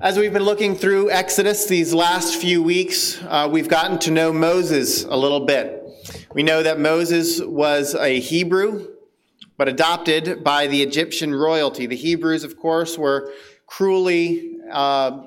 [0.00, 4.32] As we've been looking through Exodus these last few weeks, uh, we've gotten to know
[4.32, 5.82] Moses a little bit.
[6.34, 8.88] We know that Moses was a Hebrew,
[9.56, 11.86] but adopted by the Egyptian royalty.
[11.86, 13.32] The Hebrews, of course, were
[13.66, 15.22] cruelly uh,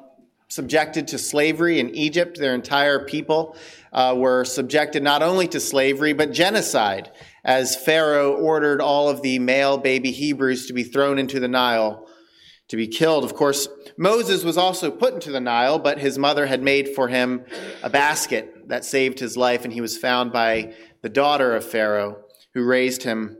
[0.49, 2.37] subjected to slavery in Egypt.
[2.37, 3.55] Their entire people
[3.91, 7.11] uh, were subjected not only to slavery, but genocide,
[7.43, 12.07] as Pharaoh ordered all of the male baby Hebrews to be thrown into the Nile
[12.69, 13.23] to be killed.
[13.23, 13.67] Of course,
[13.97, 17.43] Moses was also put into the Nile, but his mother had made for him
[17.83, 22.23] a basket that saved his life, and he was found by the daughter of Pharaoh,
[22.53, 23.37] who raised him.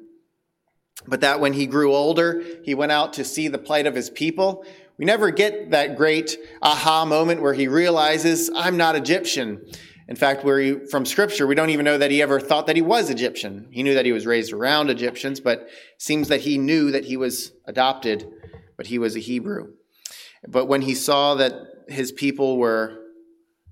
[1.08, 4.10] But that when he grew older, he went out to see the plight of his
[4.10, 4.66] people.
[4.98, 9.66] We never get that great aha moment where he realizes, I'm not Egyptian.
[10.08, 12.82] In fact, he, from scripture, we don't even know that he ever thought that he
[12.82, 13.68] was Egyptian.
[13.70, 15.70] He knew that he was raised around Egyptians, but
[16.00, 18.28] seems that he knew that he was adopted
[18.80, 19.74] but he was a Hebrew.
[20.48, 21.52] But when he saw that
[21.90, 22.98] his people were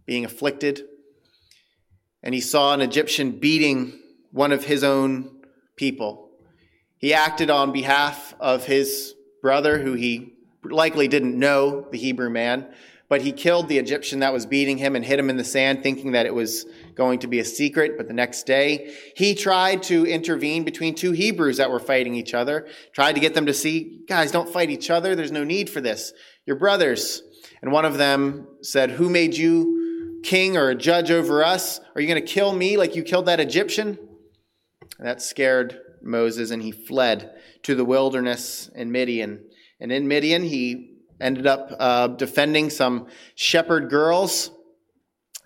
[0.06, 0.82] being afflicted,
[2.22, 4.02] and he saw an Egyptian beating
[4.34, 5.32] one of his own
[5.78, 6.32] people,
[6.98, 10.34] he acted on behalf of his brother, who he
[10.66, 12.68] likely didn't know, the Hebrew man,
[13.08, 15.84] but he killed the Egyptian that was beating him and hid him in the sand,
[15.84, 16.66] thinking that it was
[16.98, 17.96] going to be a secret.
[17.96, 22.34] But the next day, he tried to intervene between two Hebrews that were fighting each
[22.34, 25.16] other, tried to get them to see, guys, don't fight each other.
[25.16, 26.12] There's no need for this.
[26.46, 27.22] You're brothers.
[27.62, 31.80] And one of them said, Who made you king or a judge over us?
[31.96, 33.98] Are you going to kill me like you killed that Egyptian?
[34.98, 39.44] And that scared Moses, and he fled to the wilderness in Midian.
[39.80, 44.52] And in Midian, he ended up uh, defending some shepherd girls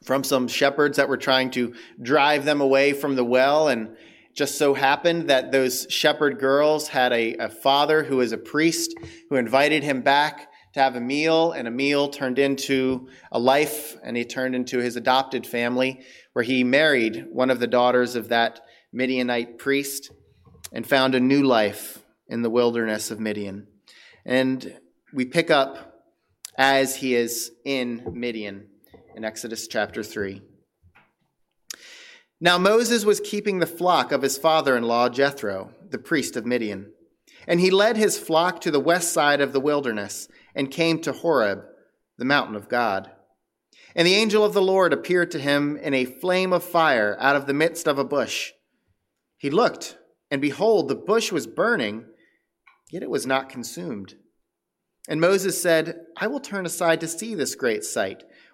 [0.03, 3.67] from some shepherds that were trying to drive them away from the well.
[3.67, 3.95] And
[4.33, 8.95] just so happened that those shepherd girls had a, a father who was a priest
[9.29, 13.97] who invited him back to have a meal, and a meal turned into a life,
[14.03, 15.99] and he turned into his adopted family,
[16.31, 18.61] where he married one of the daughters of that
[18.93, 20.11] Midianite priest
[20.71, 21.99] and found a new life
[22.29, 23.67] in the wilderness of Midian.
[24.25, 24.79] And
[25.13, 26.05] we pick up
[26.57, 28.70] as he is in Midian
[29.15, 30.41] in Exodus chapter 3.
[32.39, 36.45] Now Moses was keeping the flock of his father in law Jethro, the priest of
[36.45, 36.91] Midian.
[37.47, 41.11] And he led his flock to the west side of the wilderness and came to
[41.11, 41.63] Horeb,
[42.17, 43.11] the mountain of God.
[43.95, 47.35] And the angel of the Lord appeared to him in a flame of fire out
[47.35, 48.51] of the midst of a bush.
[49.37, 49.97] He looked,
[50.29, 52.05] and behold, the bush was burning,
[52.89, 54.15] yet it was not consumed.
[55.07, 58.23] And Moses said, I will turn aside to see this great sight,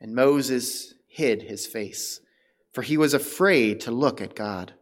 [0.00, 2.20] And Moses hid his face,
[2.72, 4.74] for he was afraid to look at God.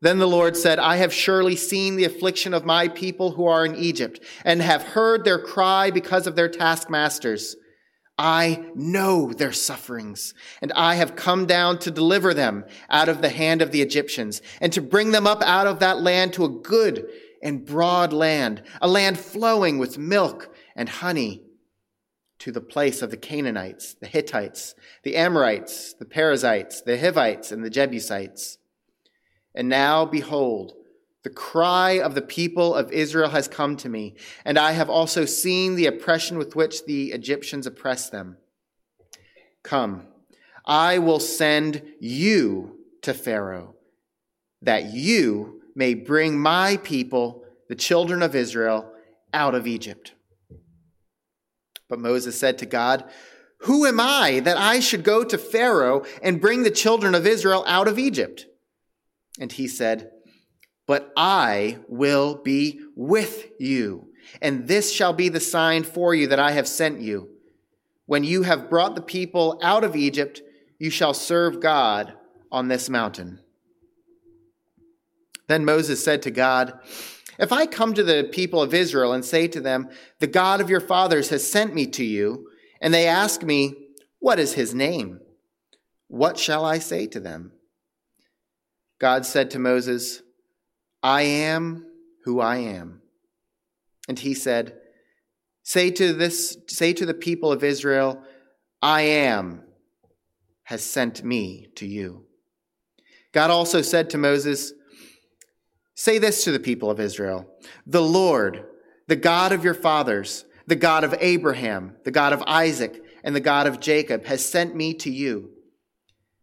[0.00, 3.66] Then the Lord said, I have surely seen the affliction of my people who are
[3.66, 7.56] in Egypt, and have heard their cry because of their taskmasters.
[8.16, 13.28] I know their sufferings, and I have come down to deliver them out of the
[13.28, 16.48] hand of the Egyptians, and to bring them up out of that land to a
[16.48, 17.08] good
[17.42, 21.42] and broad land, a land flowing with milk and honey,
[22.38, 27.64] to the place of the Canaanites, the Hittites, the Amorites, the Perizzites, the Hivites, and
[27.64, 28.58] the Jebusites.
[29.54, 30.74] And now, behold,
[31.24, 35.24] the cry of the people of Israel has come to me, and I have also
[35.24, 38.36] seen the oppression with which the Egyptians oppress them.
[39.64, 40.06] Come,
[40.64, 43.74] I will send you to Pharaoh,
[44.62, 48.92] that you may bring my people, the children of Israel,
[49.34, 50.12] out of Egypt.
[51.88, 53.04] But Moses said to God,
[53.60, 57.64] Who am I that I should go to Pharaoh and bring the children of Israel
[57.66, 58.46] out of Egypt?
[59.40, 60.10] And he said,
[60.86, 64.08] But I will be with you,
[64.42, 67.30] and this shall be the sign for you that I have sent you.
[68.06, 70.42] When you have brought the people out of Egypt,
[70.78, 72.14] you shall serve God
[72.50, 73.40] on this mountain.
[75.46, 76.78] Then Moses said to God,
[77.38, 79.88] If I come to the people of Israel and say to them,
[80.18, 82.48] The God of your fathers has sent me to you,
[82.80, 83.74] and they ask me,
[84.18, 85.20] What is his name?
[86.08, 87.52] What shall I say to them?
[88.98, 90.22] God said to Moses,
[91.02, 91.86] I am
[92.24, 93.02] who I am.
[94.08, 94.74] And he said,
[95.62, 98.22] Say to this, say to the people of Israel,
[98.82, 99.62] I am
[100.64, 102.24] has sent me to you.
[103.32, 104.72] God also said to Moses,
[105.98, 107.44] Say this to the people of Israel
[107.84, 108.64] The Lord,
[109.08, 113.40] the God of your fathers, the God of Abraham, the God of Isaac, and the
[113.40, 115.50] God of Jacob, has sent me to you.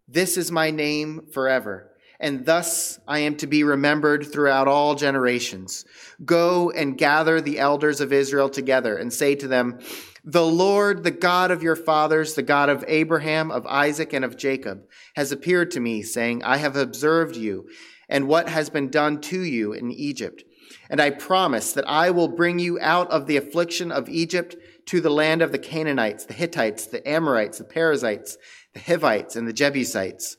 [0.10, 5.86] This is my name forever, and thus I am to be remembered throughout all generations.
[6.26, 9.80] Go and gather the elders of Israel together and say to them,
[10.26, 14.36] The Lord, the God of your fathers, the God of Abraham, of Isaac, and of
[14.36, 14.82] Jacob,
[15.16, 17.70] has appeared to me, saying, I have observed you
[18.10, 20.44] and what has been done to you in Egypt.
[20.90, 24.56] And I promise that I will bring you out of the affliction of Egypt
[24.88, 28.38] to the land of the Canaanites, the Hittites, the Amorites, the Perizzites,
[28.74, 30.38] the Hivites, and the Jebusites,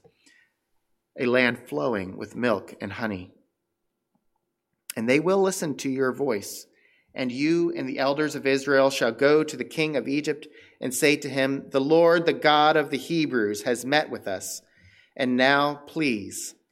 [1.18, 3.32] a land flowing with milk and honey.
[4.96, 6.66] And they will listen to your voice.
[7.14, 10.46] And you and the elders of Israel shall go to the king of Egypt
[10.80, 14.60] and say to him, The Lord, the God of the Hebrews, has met with us.
[15.16, 16.54] And now, please,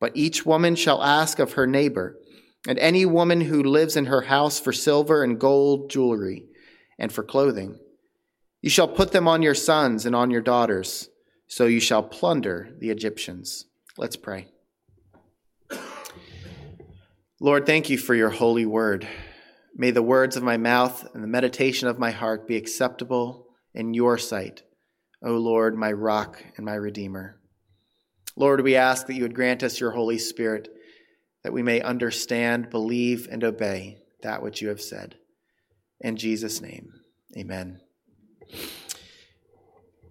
[0.00, 2.16] but each woman shall ask of her neighbor,
[2.66, 6.46] and any woman who lives in her house for silver and gold jewelry
[6.98, 7.78] and for clothing.
[8.60, 11.08] You shall put them on your sons and on your daughters,
[11.46, 13.66] so you shall plunder the Egyptians.
[13.96, 14.48] Let's pray.
[17.40, 19.06] Lord, thank you for your holy word.
[19.76, 23.94] May the words of my mouth and the meditation of my heart be acceptable in
[23.94, 24.64] your sight,
[25.24, 27.37] O Lord, my rock and my redeemer.
[28.38, 30.68] Lord, we ask that you would grant us your Holy Spirit,
[31.42, 35.16] that we may understand, believe, and obey that which you have said.
[36.00, 36.92] In Jesus' name,
[37.36, 37.80] amen.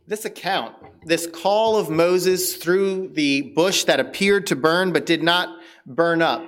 [0.06, 0.76] This account,
[1.06, 6.22] this call of Moses through the bush that appeared to burn but did not burn
[6.22, 6.44] up,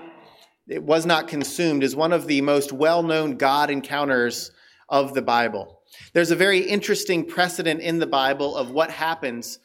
[0.67, 4.51] it was not consumed, is one of the most well known God encounters
[4.89, 5.79] of the Bible.
[6.11, 9.59] There's a very interesting precedent in the Bible of what happens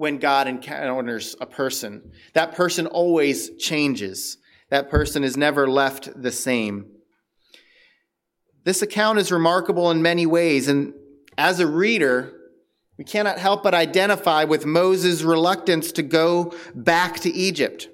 [0.00, 2.10] when God encounters a person.
[2.32, 4.38] That person always changes,
[4.70, 6.86] that person is never left the same.
[8.64, 10.94] This account is remarkable in many ways, and
[11.36, 12.32] as a reader,
[12.96, 17.90] we cannot help but identify with Moses' reluctance to go back to Egypt.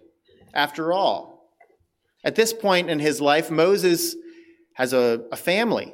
[0.54, 1.50] After all,
[2.22, 4.14] at this point in his life, Moses
[4.74, 5.92] has a, a family.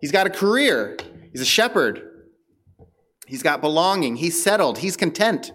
[0.00, 0.98] He's got a career.
[1.32, 2.09] He's a shepherd.
[3.30, 4.16] He's got belonging.
[4.16, 4.78] He's settled.
[4.78, 5.52] He's content.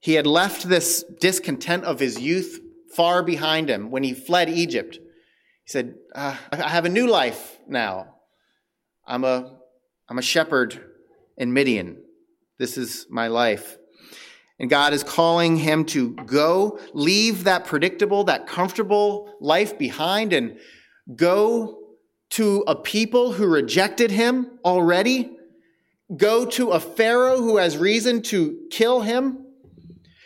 [0.00, 2.58] He had left this discontent of his youth
[2.96, 4.96] far behind him when he fled Egypt.
[4.96, 8.16] He said, uh, I have a new life now.
[9.06, 9.56] I'm a,
[10.08, 10.84] I'm a shepherd
[11.36, 12.02] in Midian.
[12.58, 13.78] This is my life.
[14.58, 20.58] And God is calling him to go, leave that predictable, that comfortable life behind, and
[21.14, 21.78] go
[22.30, 25.36] to a people who rejected him already.
[26.16, 29.46] Go to a Pharaoh who has reason to kill him,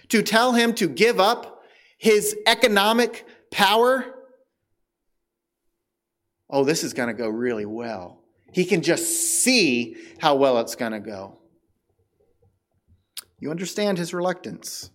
[0.08, 1.62] to tell him to give up
[1.98, 4.14] his economic power
[6.54, 8.22] oh, this is going to go really well.
[8.52, 11.38] He can just see how well it's going to go.
[13.40, 14.90] You understand his reluctance.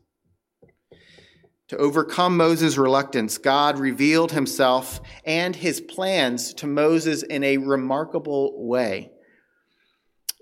[1.68, 8.66] To overcome Moses' reluctance, God revealed himself and his plans to Moses in a remarkable
[8.66, 9.12] way.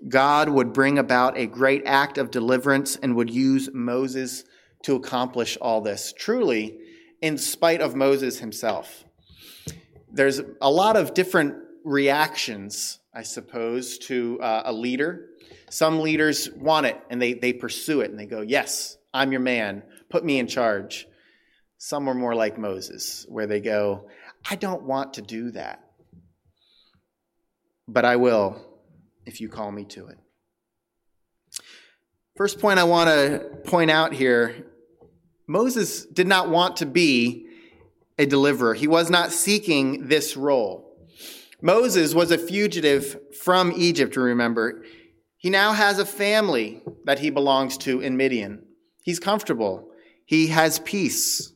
[0.06, 4.44] God would bring about a great act of deliverance and would use Moses
[4.84, 6.78] to accomplish all this, truly,
[7.20, 9.04] in spite of Moses himself
[10.12, 15.28] there's a lot of different reactions, I suppose, to uh, a leader.
[15.70, 19.40] Some leaders want it and they, they pursue it and they go, Yes, I'm your
[19.40, 21.06] man, put me in charge.
[21.78, 24.08] Some are more like Moses, where they go,
[24.48, 25.84] I don't want to do that,
[27.86, 28.60] but I will
[29.28, 30.18] if you call me to it.
[32.36, 34.64] First point I want to point out here
[35.46, 37.46] Moses did not want to be
[38.18, 38.74] a deliverer.
[38.74, 40.84] He was not seeking this role.
[41.60, 44.84] Moses was a fugitive from Egypt, remember.
[45.36, 48.62] He now has a family that he belongs to in Midian.
[49.02, 49.88] He's comfortable.
[50.26, 51.52] He has peace.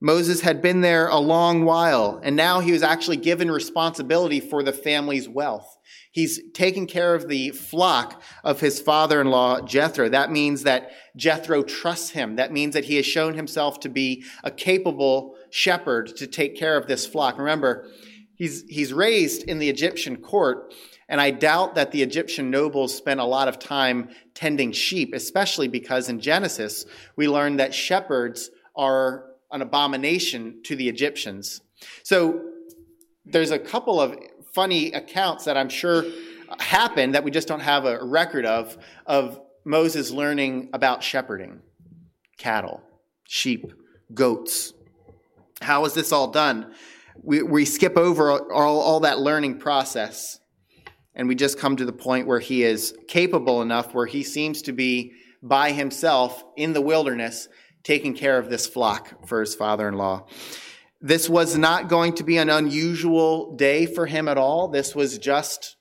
[0.00, 4.62] Moses had been there a long while, and now he was actually given responsibility for
[4.62, 5.78] the family's wealth.
[6.12, 10.08] He's taking care of the flock of his father in law, Jethro.
[10.08, 12.36] That means that Jethro trusts him.
[12.36, 16.76] That means that he has shown himself to be a capable shepherd to take care
[16.76, 17.38] of this flock.
[17.38, 17.88] Remember,
[18.34, 20.74] he's, he's raised in the Egyptian court,
[21.08, 25.68] and I doubt that the Egyptian nobles spent a lot of time tending sheep, especially
[25.68, 31.60] because in Genesis, we learn that shepherds are an abomination to the Egyptians.
[32.02, 32.42] So
[33.24, 34.16] there's a couple of
[34.54, 36.04] funny accounts that I'm sure
[36.58, 38.76] happened that we just don't have a record of,
[39.06, 41.60] of Moses learning about shepherding
[42.38, 42.82] cattle,
[43.24, 43.72] sheep,
[44.14, 44.72] goats.
[45.60, 46.74] How is this all done?
[47.22, 50.40] We, we skip over all, all that learning process
[51.14, 54.62] and we just come to the point where he is capable enough where he seems
[54.62, 57.48] to be by himself in the wilderness
[57.82, 60.26] taking care of this flock for his father in law.
[61.00, 64.68] This was not going to be an unusual day for him at all.
[64.68, 65.76] This was just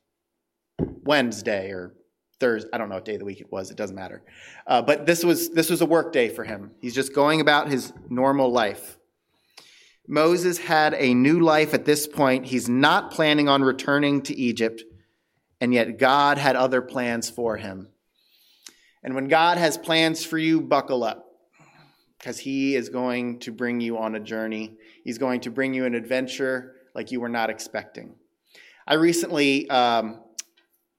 [0.80, 1.94] Wednesday or
[2.40, 2.70] Thursday.
[2.72, 3.70] I don't know what day of the week it was.
[3.70, 4.24] It doesn't matter.
[4.66, 6.72] Uh, but this was this was a work day for him.
[6.80, 8.98] He's just going about his normal life.
[10.08, 12.46] Moses had a new life at this point.
[12.46, 14.84] He's not planning on returning to Egypt,
[15.60, 17.90] and yet God had other plans for him.
[19.04, 21.29] And when God has plans for you, buckle up
[22.20, 24.78] because he is going to bring you on a journey.
[25.04, 28.16] He's going to bring you an adventure like you were not expecting.
[28.86, 30.22] I recently um,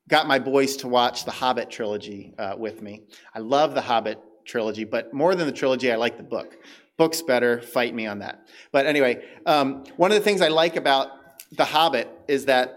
[0.08, 3.02] got my boys to watch the Hobbit trilogy uh, with me.
[3.34, 6.56] I love the Hobbit trilogy, but more than the trilogy, I like the book.
[6.96, 8.48] Book's better, fight me on that.
[8.72, 11.10] But anyway, um, one of the things I like about
[11.52, 12.76] The Hobbit is that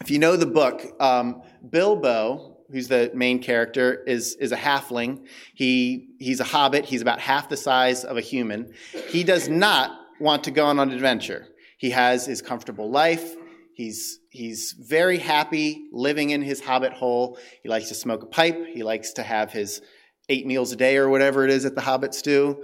[0.00, 5.26] if you know the book, um, Bilbo, who's the main character, is, is a halfling.
[5.54, 6.84] He, he's a hobbit.
[6.84, 8.72] He's about half the size of a human.
[9.08, 11.46] He does not want to go on an adventure.
[11.78, 13.36] He has his comfortable life.
[13.74, 17.38] He's, he's very happy living in his hobbit hole.
[17.62, 18.66] He likes to smoke a pipe.
[18.66, 19.80] He likes to have his
[20.28, 22.62] eight meals a day or whatever it is that the hobbits do.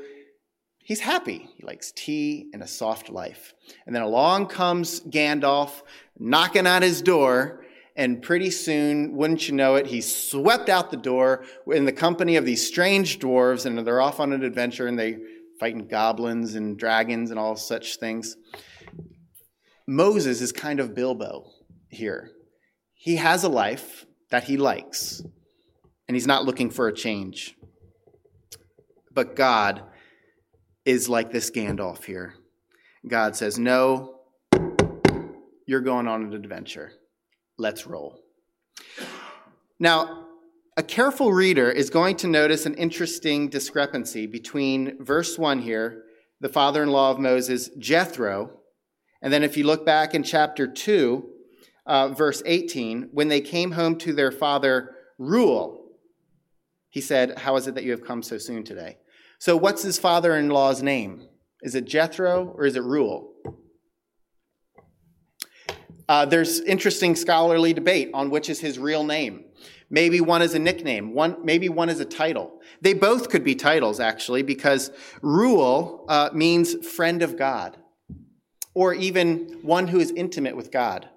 [0.79, 1.49] He's happy.
[1.57, 3.55] He likes tea and a soft life.
[3.87, 5.83] And then along comes Gandalf
[6.19, 7.65] knocking on his door
[7.97, 12.37] and pretty soon, wouldn't you know it, he's swept out the door in the company
[12.37, 15.17] of these strange dwarves, and they're off on an adventure and they
[15.59, 18.37] fighting goblins and dragons and all such things.
[19.89, 21.51] Moses is kind of Bilbo
[21.89, 22.31] here.
[22.93, 25.23] He has a life that he likes,
[26.07, 27.55] and he's not looking for a change.
[29.11, 29.83] But God
[30.85, 32.35] is like this Gandalf here.
[33.09, 34.21] God says, No,
[35.67, 36.93] you're going on an adventure.
[37.59, 38.19] Let's roll.
[39.79, 40.27] Now,
[40.77, 46.05] a careful reader is going to notice an interesting discrepancy between verse 1 here,
[46.41, 48.51] the father in law of Moses, Jethro,
[49.23, 51.29] and then if you look back in chapter 2,
[51.87, 55.83] uh, verse 18, when they came home to their father, Reuel,
[56.91, 58.99] he said, How is it that you have come so soon today?
[59.39, 61.29] So, what's his father in law's name?
[61.63, 63.33] Is it Jethro or is it Reuel?
[66.09, 69.45] Uh, there's interesting scholarly debate on which is his real name.
[69.89, 72.61] Maybe one is a nickname, one, maybe one is a title.
[72.81, 74.91] They both could be titles, actually, because
[75.23, 77.77] Reuel uh, means friend of God,
[78.75, 81.09] or even one who is intimate with God,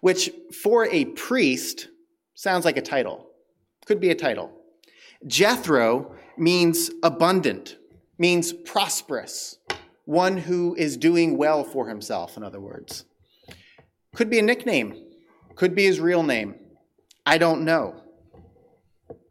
[0.00, 0.30] which
[0.62, 1.88] for a priest
[2.34, 3.30] sounds like a title.
[3.86, 4.52] Could be a title.
[5.26, 7.76] Jethro means abundant,
[8.18, 9.58] means prosperous,
[10.04, 13.04] one who is doing well for himself, in other words.
[14.18, 15.00] Could be a nickname,
[15.54, 16.56] could be his real name.
[17.24, 18.02] I don't know.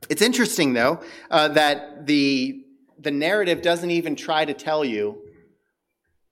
[0.10, 2.64] It's interesting, though, uh, that the,
[2.98, 5.18] the narrative doesn't even try to tell you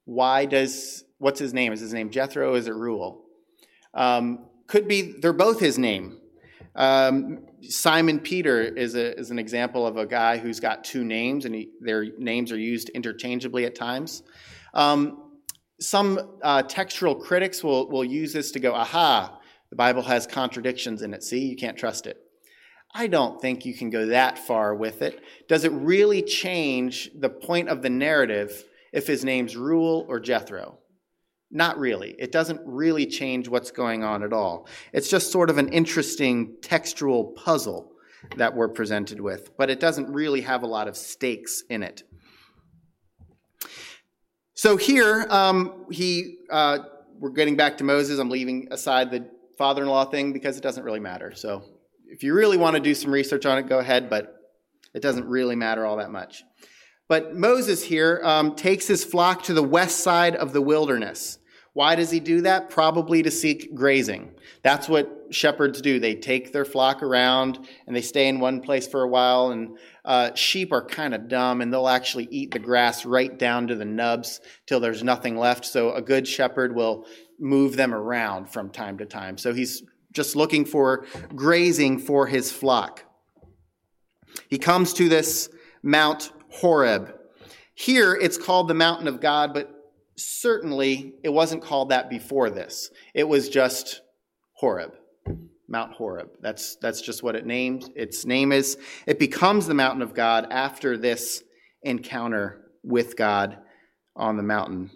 [0.05, 1.73] why does, what's his name?
[1.73, 2.55] Is his name Jethro?
[2.55, 3.23] Is it Reuel?
[3.93, 6.17] Um, could be, they're both his name.
[6.77, 11.43] Um, Simon Peter is, a, is an example of a guy who's got two names,
[11.43, 14.23] and he, their names are used interchangeably at times.
[14.73, 15.24] Um,
[15.85, 19.39] some uh, textual critics will, will use this to go, aha,
[19.69, 21.23] the Bible has contradictions in it.
[21.23, 22.17] See, you can't trust it.
[22.93, 25.21] I don't think you can go that far with it.
[25.47, 28.63] Does it really change the point of the narrative
[28.93, 30.79] if his name's Reuel or Jethro?
[31.51, 32.15] Not really.
[32.17, 34.67] It doesn't really change what's going on at all.
[34.93, 37.91] It's just sort of an interesting textual puzzle
[38.37, 42.03] that we're presented with, but it doesn't really have a lot of stakes in it.
[44.57, 46.79] So here, um, he, uh,
[47.19, 48.19] we're getting back to Moses.
[48.19, 51.33] I'm leaving aside the father in law thing because it doesn't really matter.
[51.35, 51.63] So
[52.07, 54.33] if you really want to do some research on it, go ahead, but
[54.93, 56.43] it doesn't really matter all that much.
[57.09, 61.37] But Moses here um, takes his flock to the west side of the wilderness.
[61.75, 62.69] Why does he do that?
[62.69, 64.31] Probably to seek grazing.
[64.63, 65.99] That's what shepherds do.
[65.99, 69.51] They take their flock around and they stay in one place for a while.
[69.51, 73.67] And uh, sheep are kind of dumb and they'll actually eat the grass right down
[73.67, 75.65] to the nubs till there's nothing left.
[75.65, 77.07] So a good shepherd will
[77.41, 79.37] move them around from time to time.
[79.37, 81.05] So he's just looking for
[81.35, 83.03] grazing for his flock.
[84.47, 85.49] He comes to this
[85.83, 87.13] Mount Horeb.
[87.73, 89.74] Here it's called the mountain of God, but
[90.17, 92.89] certainly it wasn't called that before this.
[93.13, 94.01] It was just
[94.53, 94.93] Horeb,
[95.67, 96.29] Mount Horeb.
[96.41, 97.89] That's, that's just what it named.
[97.95, 98.77] Its name is.
[99.05, 101.43] It becomes the mountain of God after this
[101.81, 103.57] encounter with God
[104.15, 104.91] on the mountain.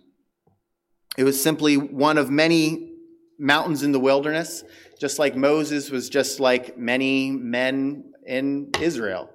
[1.18, 2.94] It was simply one of many
[3.38, 4.64] mountains in the wilderness,
[5.00, 9.30] just like Moses was just like many men in Israel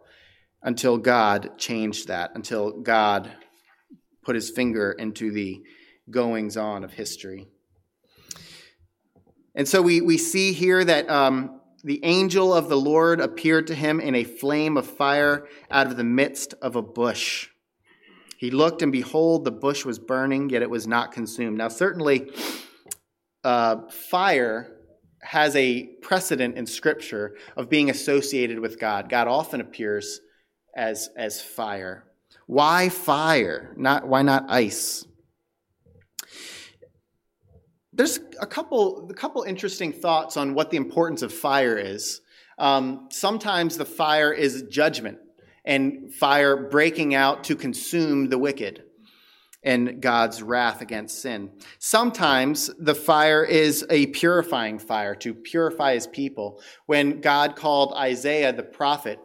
[0.62, 3.31] until God changed that, until God
[4.25, 5.62] put his finger into the
[6.11, 7.47] goings on of history.
[9.54, 13.75] And so we, we see here that um, the angel of the Lord appeared to
[13.75, 17.49] him in a flame of fire out of the midst of a bush.
[18.37, 21.57] He looked, and behold, the bush was burning, yet it was not consumed.
[21.57, 22.31] Now, certainly,
[23.45, 24.73] uh, fire
[25.23, 29.09] has a precedent in Scripture of being associated with God.
[29.09, 30.21] God often appears
[30.76, 32.04] as, as fire.
[32.46, 33.74] Why fire?
[33.76, 35.06] Not, why not ice?
[37.92, 42.20] There's a couple, a couple interesting thoughts on what the importance of fire is.
[42.58, 45.18] Um, sometimes the fire is judgment
[45.64, 48.82] and fire breaking out to consume the wicked
[49.62, 51.50] and God's wrath against sin.
[51.78, 56.60] Sometimes the fire is a purifying fire to purify his people.
[56.86, 59.18] When God called Isaiah the prophet,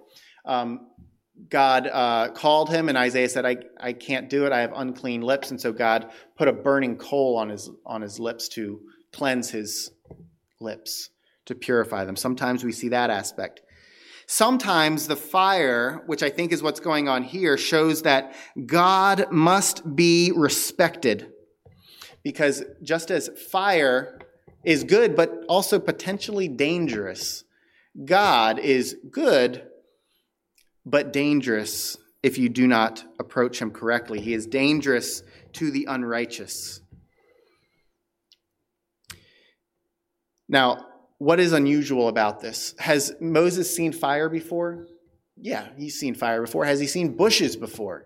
[0.45, 0.88] um,
[1.48, 4.51] God uh, called him, and Isaiah said, I, I can't do it.
[4.51, 5.51] I have unclean lips.
[5.51, 8.81] And so God put a burning coal on his, on his lips to
[9.13, 9.91] cleanse his
[10.60, 11.10] lips,
[11.46, 12.15] to purify them.
[12.15, 13.62] Sometimes we see that aspect.
[14.27, 19.95] Sometimes the fire, which I think is what's going on here, shows that God must
[19.95, 21.32] be respected.
[22.21, 24.19] Because just as fire
[24.63, 27.45] is good, but also potentially dangerous,
[28.06, 29.68] God is good
[30.89, 34.19] but dangerous if you do not approach him correctly.
[34.19, 35.23] He is dangerous
[35.54, 36.82] to the unrighteous.
[40.47, 40.86] Now,
[41.19, 42.73] what is unusual about this?
[42.80, 44.88] Has Moses seen fire before?
[45.38, 46.65] Yeah, he's seen fire before.
[46.65, 48.06] Has he seen bushes before?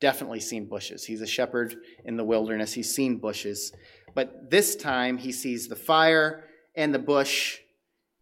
[0.00, 1.04] Definitely seen bushes.
[1.04, 2.72] He's a shepherd in the wilderness.
[2.72, 3.72] He's seen bushes.
[4.14, 7.58] But this time he sees the fire and the bush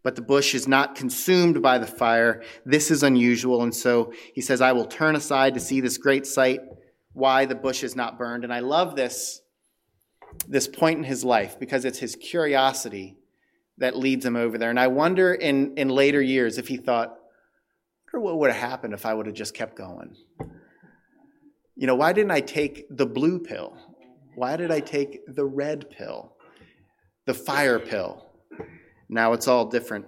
[0.02, 2.42] but the bush is not consumed by the fire.
[2.64, 3.62] This is unusual.
[3.62, 6.60] And so he says, I will turn aside to see this great sight,
[7.12, 8.44] why the bush is not burned.
[8.44, 9.40] And I love this,
[10.48, 13.16] this point in his life because it's his curiosity
[13.78, 14.70] that leads him over there.
[14.70, 17.16] And I wonder in, in later years if he thought,
[18.12, 20.14] what would have happened if I would have just kept going?
[21.76, 23.76] You know, why didn't I take the blue pill?
[24.34, 26.34] Why did I take the red pill?
[27.24, 28.31] The fire pill?
[29.12, 30.06] Now it's all different.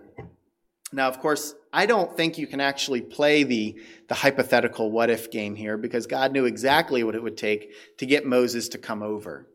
[0.91, 5.31] Now, of course, I don't think you can actually play the, the hypothetical what if
[5.31, 9.03] game here because God knew exactly what it would take to get Moses to come
[9.03, 9.47] over.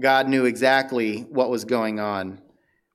[0.00, 2.40] God knew exactly what was going on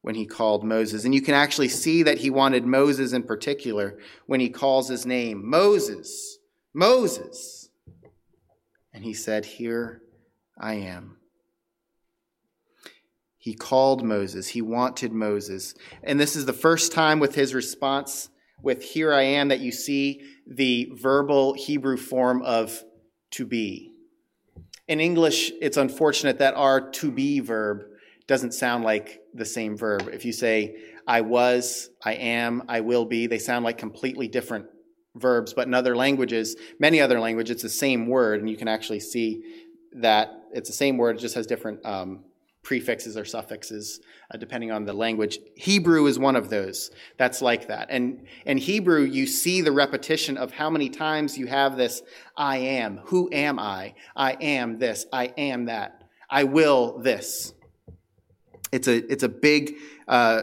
[0.01, 1.05] when he called Moses.
[1.05, 5.05] And you can actually see that he wanted Moses in particular when he calls his
[5.05, 6.39] name Moses,
[6.73, 7.69] Moses.
[8.93, 10.01] And he said, Here
[10.57, 11.16] I am.
[13.47, 14.49] He called Moses.
[14.49, 15.73] He wanted Moses.
[16.03, 18.27] And this is the first time with his response
[18.61, 22.83] with here I am that you see the verbal Hebrew form of
[23.31, 23.93] to be.
[24.89, 27.83] In English, it's unfortunate that our to be verb
[28.27, 30.09] doesn't sound like the same verb.
[30.11, 30.75] If you say,
[31.07, 34.65] I was, I am, I will be, they sound like completely different
[35.15, 35.53] verbs.
[35.53, 38.99] But in other languages, many other languages, it's the same word, and you can actually
[38.99, 42.25] see that it's the same word, it just has different um,
[42.67, 45.39] prefixes or suffixes, uh, depending on the language.
[45.55, 47.87] Hebrew is one of those that's like that.
[47.89, 52.01] And in Hebrew, you see the repetition of how many times you have this
[52.35, 52.97] I am.
[53.05, 53.95] Who am I?
[54.17, 55.05] I am this.
[55.13, 56.03] I am that.
[56.29, 57.53] I will this.
[58.73, 59.75] It's a, it's a big
[60.09, 60.41] uh,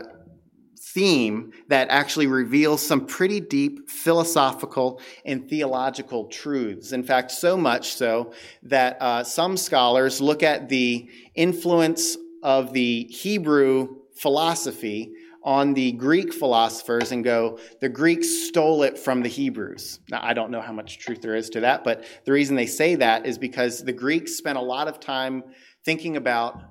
[0.95, 6.93] theme that actually reveals some pretty deep philosophical and theological truths.
[6.93, 13.05] In fact, so much so that uh, some scholars look at the influence of the
[13.11, 19.99] Hebrew philosophy on the Greek philosophers and go, the Greeks stole it from the Hebrews.
[20.09, 22.67] Now, I don't know how much truth there is to that, but the reason they
[22.67, 25.43] say that is because the Greeks spent a lot of time
[25.85, 26.63] thinking about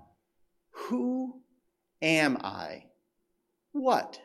[0.72, 1.42] who
[2.02, 2.86] am I?
[3.74, 4.20] What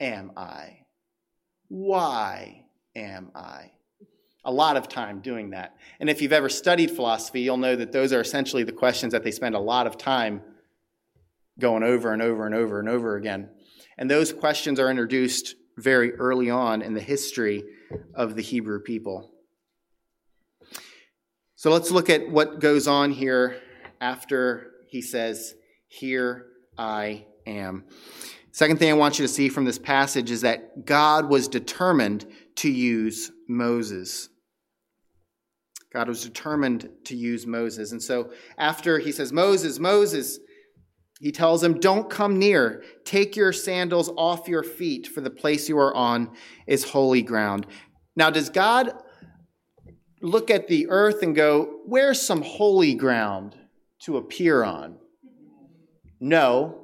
[0.00, 0.80] am I?
[1.68, 3.70] Why am I?
[4.44, 5.76] A lot of time doing that.
[6.00, 9.22] And if you've ever studied philosophy, you'll know that those are essentially the questions that
[9.22, 10.42] they spend a lot of time
[11.58, 13.48] going over and over and over and over again.
[13.96, 17.62] And those questions are introduced very early on in the history
[18.14, 19.32] of the Hebrew people.
[21.54, 23.60] So let's look at what goes on here
[24.00, 25.54] after he says,
[25.86, 27.84] Here I am.
[28.52, 32.26] Second thing I want you to see from this passage is that God was determined
[32.56, 34.28] to use Moses.
[35.90, 37.92] God was determined to use Moses.
[37.92, 40.38] And so after he says, Moses, Moses,
[41.18, 42.82] he tells him, Don't come near.
[43.04, 46.30] Take your sandals off your feet, for the place you are on
[46.66, 47.66] is holy ground.
[48.16, 48.92] Now, does God
[50.20, 53.56] look at the earth and go, Where's some holy ground
[54.00, 54.98] to appear on?
[56.20, 56.81] No.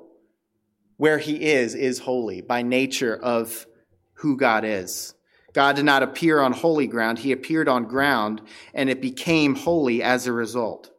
[0.99, 3.67] Where he is, is holy by nature of
[4.15, 5.15] who God is.
[5.55, 8.43] God did not appear on holy ground, he appeared on ground,
[8.75, 10.91] and it became holy as a result.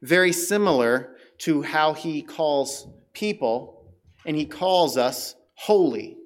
[0.00, 3.94] Very similar to how he calls people,
[4.24, 6.16] and he calls us holy.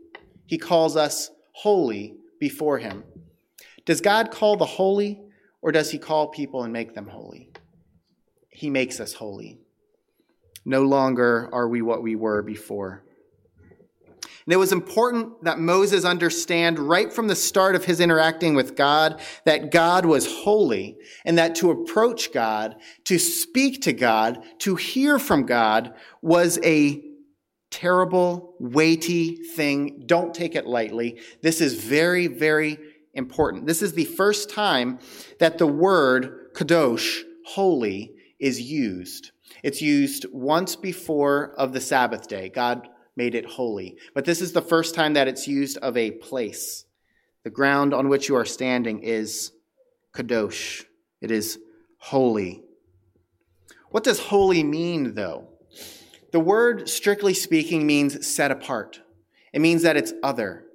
[0.47, 3.03] He calls us holy before him.
[3.85, 5.20] Does God call the holy,
[5.62, 7.51] or does he call people and make them holy?
[8.51, 9.59] He makes us holy.
[10.64, 13.05] No longer are we what we were before.
[14.46, 18.77] And it was important that Moses understand right from the start of his interacting with
[18.77, 24.77] God that God was holy and that to approach God, to speak to God, to
[24.77, 27.03] hear from God was a
[27.70, 30.03] terrible, weighty thing.
[30.07, 31.20] Don't take it lightly.
[31.42, 32.79] This is very, very
[33.14, 33.66] important.
[33.66, 34.98] This is the first time
[35.40, 39.31] that the word kadosh, holy, is used.
[39.64, 42.50] It's used once before of the Sabbath day.
[42.50, 43.96] God made it holy.
[44.14, 46.85] But this is the first time that it's used of a place.
[47.44, 49.53] The ground on which you are standing is
[50.14, 50.85] kadosh.
[51.22, 51.59] It is
[51.96, 52.62] holy.
[53.88, 55.48] What does holy mean, though?
[56.31, 59.00] The word, strictly speaking, means set apart.
[59.55, 60.66] It means that it's other.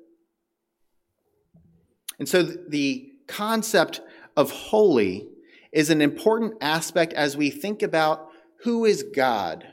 [2.17, 4.02] And so the concept
[4.36, 5.28] of holy
[5.71, 8.29] is an important aspect as we think about
[8.63, 9.65] who is God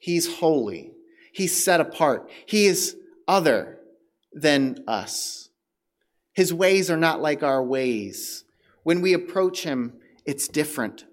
[0.00, 0.92] He's holy.
[1.30, 2.28] He's set apart.
[2.46, 2.96] He is
[3.28, 3.78] other
[4.32, 5.50] than us.
[6.32, 8.44] His ways are not like our ways.
[8.82, 9.92] When we approach him,
[10.24, 11.04] it's different.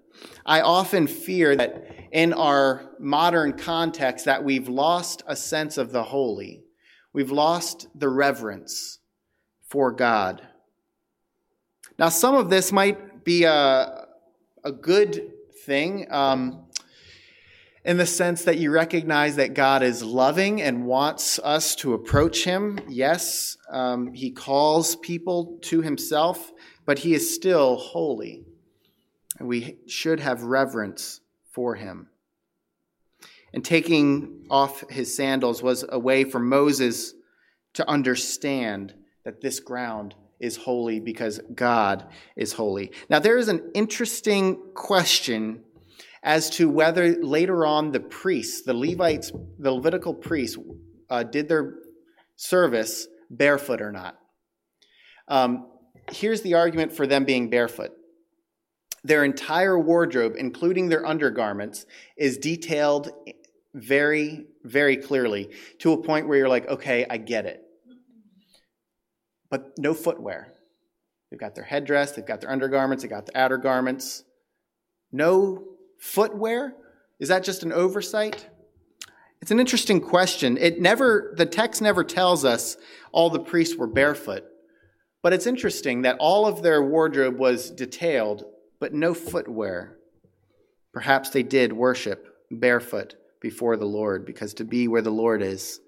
[0.44, 6.04] I often fear that in our modern context that we've lost a sense of the
[6.04, 6.64] holy.
[7.12, 9.00] We've lost the reverence
[9.68, 10.40] for God.
[11.98, 14.06] Now, some of this might be a,
[14.64, 15.32] a good
[15.68, 16.06] thing.
[16.10, 16.64] Um,
[17.84, 22.44] in the sense that you recognize that God is loving and wants us to approach
[22.44, 22.80] Him.
[22.88, 26.50] Yes, um, He calls people to Himself,
[26.84, 28.44] but He is still holy.
[29.38, 31.20] And we should have reverence
[31.52, 32.08] for Him.
[33.52, 37.14] And taking off his sandals was a way for Moses
[37.74, 42.92] to understand that this ground is holy because God is holy.
[43.10, 45.64] Now, there is an interesting question
[46.22, 50.58] as to whether later on the priests, the Levites, the Levitical priests,
[51.10, 51.74] uh, did their
[52.36, 54.18] service barefoot or not.
[55.28, 55.68] Um,
[56.10, 57.92] here's the argument for them being barefoot
[59.04, 63.10] their entire wardrobe, including their undergarments, is detailed
[63.72, 67.62] very, very clearly to a point where you're like, okay, I get it.
[69.50, 70.54] But no footwear.
[71.30, 74.24] They've got their headdress, they've got their undergarments, they've got their outer garments.
[75.12, 75.64] No
[75.98, 76.74] footwear?
[77.18, 78.48] Is that just an oversight?
[79.40, 80.56] It's an interesting question.
[80.56, 82.76] It never, the text never tells us
[83.12, 84.44] all the priests were barefoot,
[85.22, 88.44] but it's interesting that all of their wardrobe was detailed,
[88.80, 89.98] but no footwear.
[90.92, 95.80] Perhaps they did worship barefoot before the Lord, because to be where the Lord is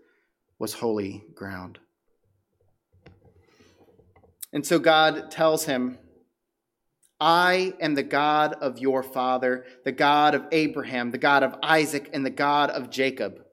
[0.58, 1.78] was holy ground.
[4.52, 5.98] And so God tells him,
[7.20, 12.08] I am the God of your father, the God of Abraham, the God of Isaac,
[12.12, 13.44] and the God of Jacob.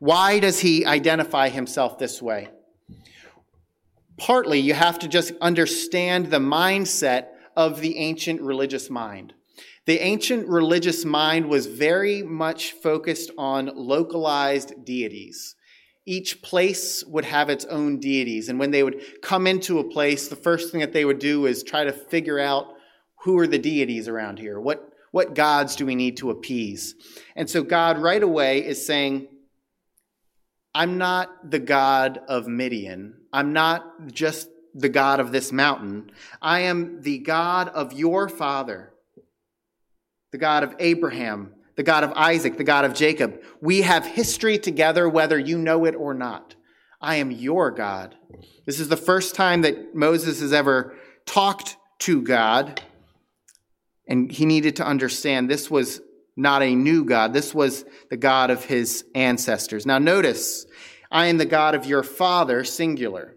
[0.00, 2.48] Why does he identify himself this way?
[4.16, 9.32] Partly, you have to just understand the mindset of the ancient religious mind.
[9.86, 15.54] The ancient religious mind was very much focused on localized deities.
[16.08, 18.48] Each place would have its own deities.
[18.48, 21.44] And when they would come into a place, the first thing that they would do
[21.44, 22.74] is try to figure out
[23.24, 24.58] who are the deities around here?
[24.58, 26.94] What, what gods do we need to appease?
[27.36, 29.28] And so God right away is saying,
[30.74, 33.14] I'm not the God of Midian.
[33.30, 36.10] I'm not just the God of this mountain.
[36.40, 38.94] I am the God of your father
[40.30, 43.40] the God of Abraham, the God of Isaac, the God of Jacob.
[43.60, 46.56] We have history together, whether you know it or not.
[47.00, 48.16] I am your God.
[48.66, 52.82] This is the first time that Moses has ever talked to God,
[54.08, 56.00] and he needed to understand this was
[56.36, 57.32] not a new God.
[57.32, 59.86] This was the God of his ancestors.
[59.86, 60.66] Now, notice,
[61.12, 63.36] I am the God of your father, singular.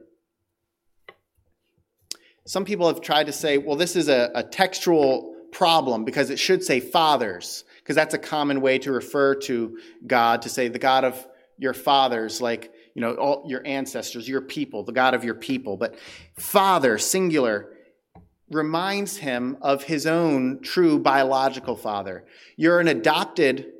[2.47, 6.39] Some people have tried to say, well, this is a, a textual problem because it
[6.39, 9.77] should say fathers, because that's a common way to refer to
[10.07, 11.27] God, to say the God of
[11.57, 15.75] your fathers, like, you know, all your ancestors, your people, the God of your people.
[15.75, 15.95] But
[16.37, 17.73] father, singular,
[18.49, 22.23] reminds him of his own true biological father.
[22.55, 23.73] You're an adopted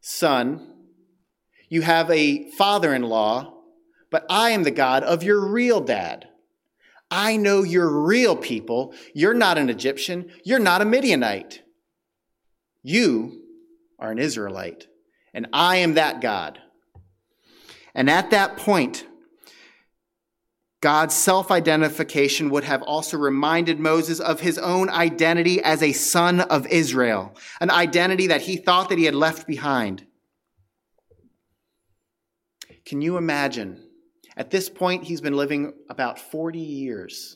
[0.00, 0.74] son.
[1.68, 3.54] You have a father in law,
[4.08, 6.28] but I am the God of your real dad.
[7.10, 8.94] I know you're real people.
[9.14, 10.30] You're not an Egyptian.
[10.44, 11.64] You're not a Midianite.
[12.86, 13.42] You
[13.98, 14.86] are an Israelite.
[15.34, 16.60] And I am that God.
[17.96, 19.04] And at that point,
[20.80, 26.40] God's self identification would have also reminded Moses of his own identity as a son
[26.40, 30.06] of Israel, an identity that he thought that he had left behind.
[32.84, 33.82] Can you imagine
[34.36, 37.34] at this point, he's been living about 40 years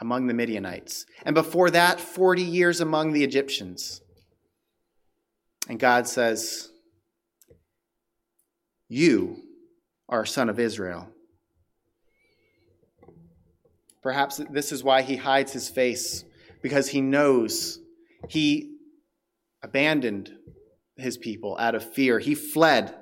[0.00, 1.06] among the Midianites.
[1.24, 4.02] And before that, 40 years among the Egyptians.
[5.70, 6.68] And God says,
[8.88, 9.36] You
[10.08, 11.08] are a son of Israel.
[14.02, 16.24] Perhaps this is why he hides his face,
[16.60, 17.78] because he knows
[18.28, 18.78] he
[19.62, 20.32] abandoned
[20.96, 22.18] his people out of fear.
[22.18, 22.92] He fled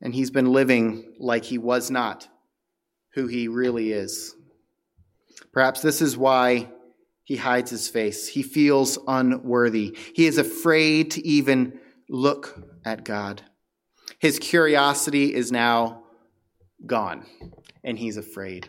[0.00, 2.26] and he's been living like he was not
[3.12, 4.34] who he really is.
[5.52, 6.70] Perhaps this is why
[7.24, 8.28] he hides his face.
[8.28, 9.96] He feels unworthy.
[10.14, 13.42] He is afraid to even look at God.
[14.18, 16.04] His curiosity is now
[16.84, 17.26] gone,
[17.84, 18.68] and he's afraid.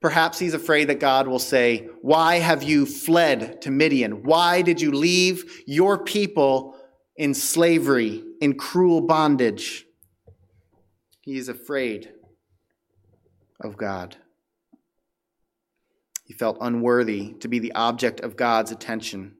[0.00, 4.22] Perhaps he's afraid that God will say, Why have you fled to Midian?
[4.22, 6.76] Why did you leave your people
[7.16, 9.84] in slavery, in cruel bondage?
[11.20, 12.12] He is afraid
[13.60, 14.16] of God.
[16.28, 19.34] He felt unworthy to be the object of God's attention.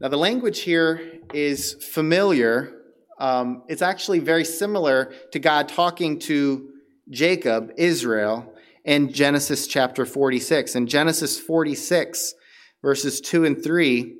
[0.00, 2.74] Now, the language here is familiar.
[3.20, 6.68] Um, it's actually very similar to God talking to
[7.08, 8.52] Jacob, Israel,
[8.84, 10.74] in Genesis chapter 46.
[10.74, 12.34] In Genesis 46,
[12.82, 14.16] verses 2 and 3,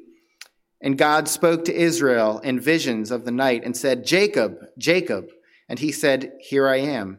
[0.81, 5.31] and God spoke to Israel in visions of the night and said, Jacob, Jacob.
[5.69, 7.19] And he said, Here I am.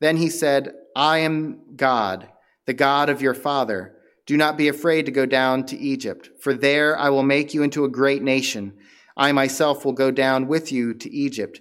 [0.00, 2.28] Then he said, I am God,
[2.66, 3.94] the God of your father.
[4.26, 7.62] Do not be afraid to go down to Egypt, for there I will make you
[7.62, 8.74] into a great nation.
[9.16, 11.60] I myself will go down with you to Egypt,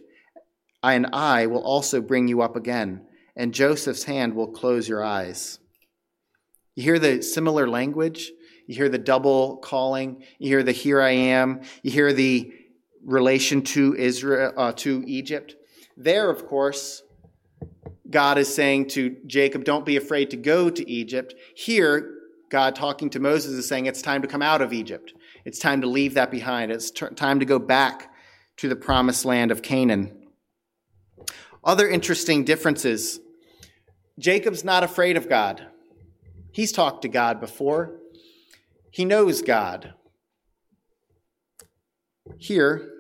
[0.82, 5.60] and I will also bring you up again, and Joseph's hand will close your eyes.
[6.76, 8.32] You hear the similar language?
[8.66, 10.24] You hear the double calling.
[10.40, 11.62] You hear the here I am.
[11.84, 12.52] You hear the
[13.04, 15.56] relation to Israel, uh, to Egypt.
[15.98, 17.04] There, of course,
[18.14, 21.34] God is saying to Jacob, don't be afraid to go to Egypt.
[21.56, 22.14] Here,
[22.50, 25.14] God talking to Moses is saying it's time to come out of Egypt.
[25.44, 26.72] It's time to leave that behind.
[26.72, 28.14] It's t- time to go back
[28.58, 30.16] to the promised land of Canaan.
[31.64, 33.20] Other interesting differences.
[34.20, 35.66] Jacob's not afraid of God.
[36.52, 38.00] He's talked to God before.
[38.92, 39.96] He knows God.
[42.38, 42.92] Here,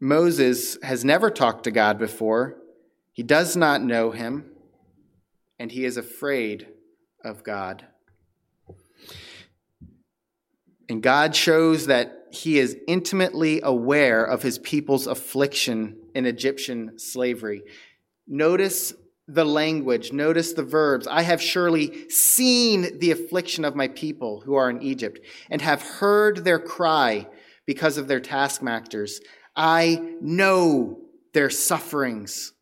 [0.00, 2.57] Moses has never talked to God before.
[3.18, 4.44] He does not know him,
[5.58, 6.68] and he is afraid
[7.24, 7.84] of God.
[10.88, 17.64] And God shows that he is intimately aware of his people's affliction in Egyptian slavery.
[18.28, 18.94] Notice
[19.26, 21.08] the language, notice the verbs.
[21.08, 25.18] I have surely seen the affliction of my people who are in Egypt,
[25.50, 27.26] and have heard their cry
[27.66, 29.20] because of their taskmasters.
[29.56, 31.00] I know
[31.32, 32.52] their sufferings.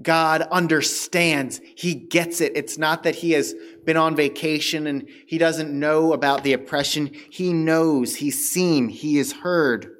[0.00, 1.60] God understands.
[1.76, 2.52] He gets it.
[2.54, 7.10] It's not that he has been on vacation and he doesn't know about the oppression.
[7.30, 9.94] He knows, he's seen, he has heard.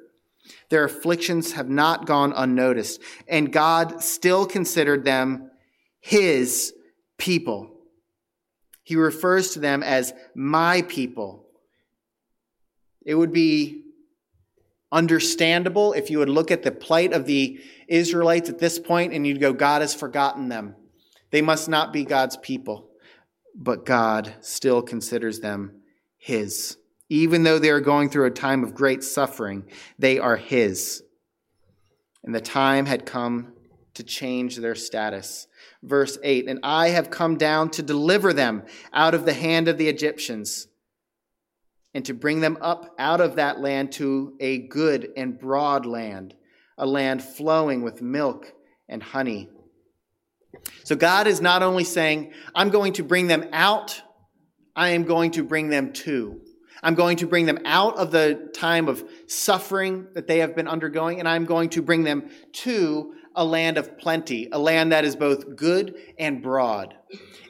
[0.69, 5.49] Their afflictions have not gone unnoticed, and God still considered them
[5.99, 6.73] his
[7.17, 7.75] people.
[8.83, 11.45] He refers to them as my people.
[13.03, 13.83] It would be
[14.91, 17.59] understandable if you would look at the plight of the
[17.89, 20.75] Israelites at this point and you'd go, God has forgotten them.
[21.31, 22.89] They must not be God's people.
[23.55, 25.81] But God still considers them
[26.17, 26.77] His.
[27.09, 29.65] Even though they are going through a time of great suffering,
[29.97, 31.03] they are His.
[32.23, 33.53] And the time had come
[33.95, 35.47] to change their status.
[35.83, 39.77] Verse 8 And I have come down to deliver them out of the hand of
[39.77, 40.67] the Egyptians
[41.93, 46.35] and to bring them up out of that land to a good and broad land,
[46.79, 48.51] a land flowing with milk
[48.87, 49.49] and honey.
[50.83, 54.01] So God is not only saying, I'm going to bring them out,
[54.75, 56.41] I am going to bring them to.
[56.81, 60.67] I'm going to bring them out of the time of suffering that they have been
[60.67, 65.05] undergoing, and I'm going to bring them to a land of plenty, a land that
[65.05, 66.95] is both good and broad.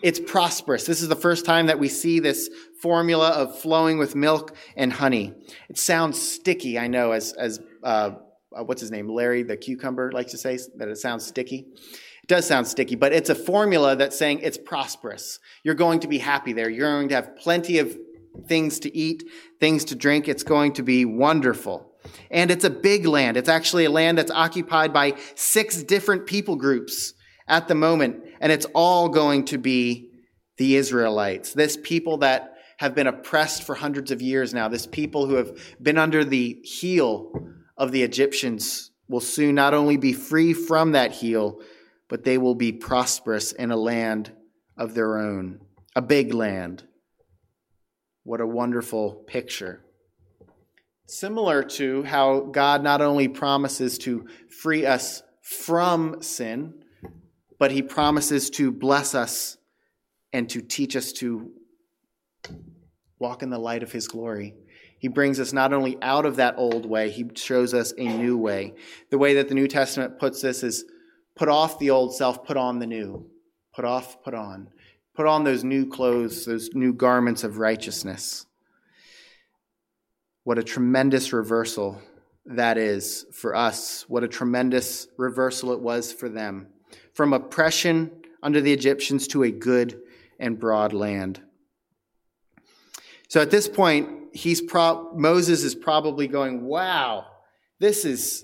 [0.01, 0.85] It's prosperous.
[0.85, 2.49] This is the first time that we see this
[2.81, 5.33] formula of flowing with milk and honey.
[5.69, 8.11] It sounds sticky, I know, as, as uh,
[8.57, 11.67] uh, what's his name, Larry the cucumber likes to say, that it sounds sticky.
[12.23, 15.39] It does sound sticky, but it's a formula that's saying it's prosperous.
[15.63, 16.69] You're going to be happy there.
[16.69, 17.97] You're going to have plenty of
[18.47, 19.23] things to eat,
[19.59, 20.27] things to drink.
[20.27, 21.91] It's going to be wonderful.
[22.31, 23.38] And it's a big land.
[23.38, 27.13] It's actually a land that's occupied by six different people groups
[27.47, 28.23] at the moment.
[28.39, 30.09] And it's all going to be
[30.57, 35.25] the Israelites, this people that have been oppressed for hundreds of years now, this people
[35.25, 37.31] who have been under the heel
[37.79, 41.61] of the Egyptians will soon not only be free from that heel,
[42.09, 44.31] but they will be prosperous in a land
[44.77, 45.61] of their own,
[45.95, 46.83] a big land.
[48.23, 49.83] What a wonderful picture.
[51.07, 54.27] Similar to how God not only promises to
[54.61, 56.73] free us from sin,
[57.57, 59.57] but he promises to bless us
[60.31, 61.51] and to teach us to
[63.17, 64.55] walk in the light of his glory.
[64.99, 68.38] He brings us not only out of that old way, he shows us a new
[68.38, 68.75] way.
[69.09, 70.85] The way that the New Testament puts this is
[71.35, 73.25] put off the old self, put on the new.
[73.73, 74.69] Put off, put on.
[75.15, 78.45] Put on those new clothes, those new garments of righteousness.
[80.43, 82.01] What a tremendous reversal
[82.45, 84.05] that is for us.
[84.09, 86.67] What a tremendous reversal it was for them.
[87.13, 88.12] From oppression
[88.43, 90.01] under the Egyptians to a good
[90.39, 91.41] and broad land.
[93.27, 97.25] So at this point, he's pro- Moses is probably going, "Wow,
[97.79, 98.43] this is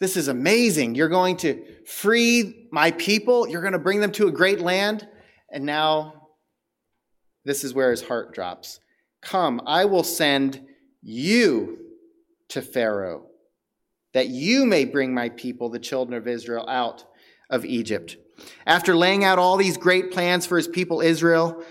[0.00, 0.94] this is amazing.
[0.94, 3.48] You're going to free my people.
[3.48, 5.08] You're going to bring them to a great land."
[5.50, 6.28] And now
[7.44, 8.80] this is where his heart drops.
[9.22, 10.60] Come, I will send
[11.02, 11.78] you
[12.48, 13.26] to Pharaoh,
[14.14, 17.04] that you may bring my people, the children of Israel, out
[17.50, 18.16] of Egypt.
[18.66, 21.62] After laying out all these great plans for his people Israel,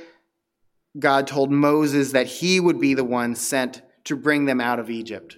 [1.00, 4.90] God told Moses that he would be the one sent to bring them out of
[4.90, 5.38] Egypt.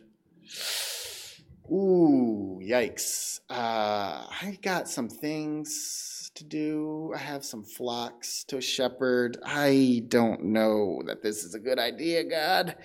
[1.72, 3.40] Ooh, yikes.
[3.50, 7.12] Uh, I got some things to do.
[7.16, 9.38] I have some flocks to shepherd.
[9.44, 12.76] I don't know that this is a good idea, God.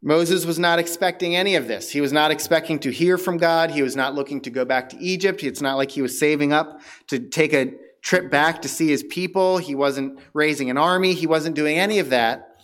[0.00, 1.90] Moses was not expecting any of this.
[1.90, 3.72] He was not expecting to hear from God.
[3.72, 5.42] He was not looking to go back to Egypt.
[5.42, 7.72] It's not like he was saving up to take a
[8.08, 9.58] trip back to see his people.
[9.58, 11.12] He wasn't raising an army.
[11.12, 12.62] He wasn't doing any of that.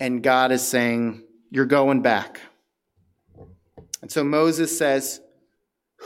[0.00, 2.40] And God is saying, You're going back.
[4.00, 5.20] And so Moses says,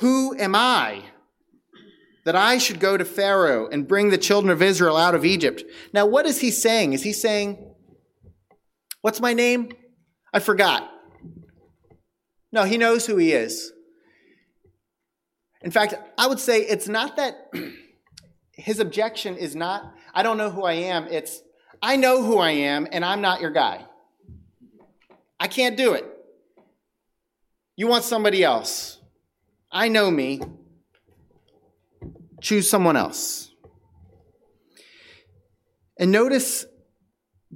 [0.00, 1.04] Who am I
[2.24, 5.62] that I should go to Pharaoh and bring the children of Israel out of Egypt.
[5.92, 6.92] Now, what is he saying?
[6.92, 7.72] Is he saying,
[9.00, 9.70] What's my name?
[10.32, 10.90] I forgot.
[12.50, 13.72] No, he knows who he is.
[15.62, 17.52] In fact, I would say it's not that
[18.60, 21.06] his objection is not, I don't know who I am.
[21.08, 21.42] It's,
[21.82, 23.84] I know who I am and I'm not your guy.
[25.38, 26.04] I can't do it.
[27.76, 29.00] You want somebody else.
[29.72, 30.42] I know me.
[32.40, 33.50] Choose someone else.
[35.98, 36.66] And notice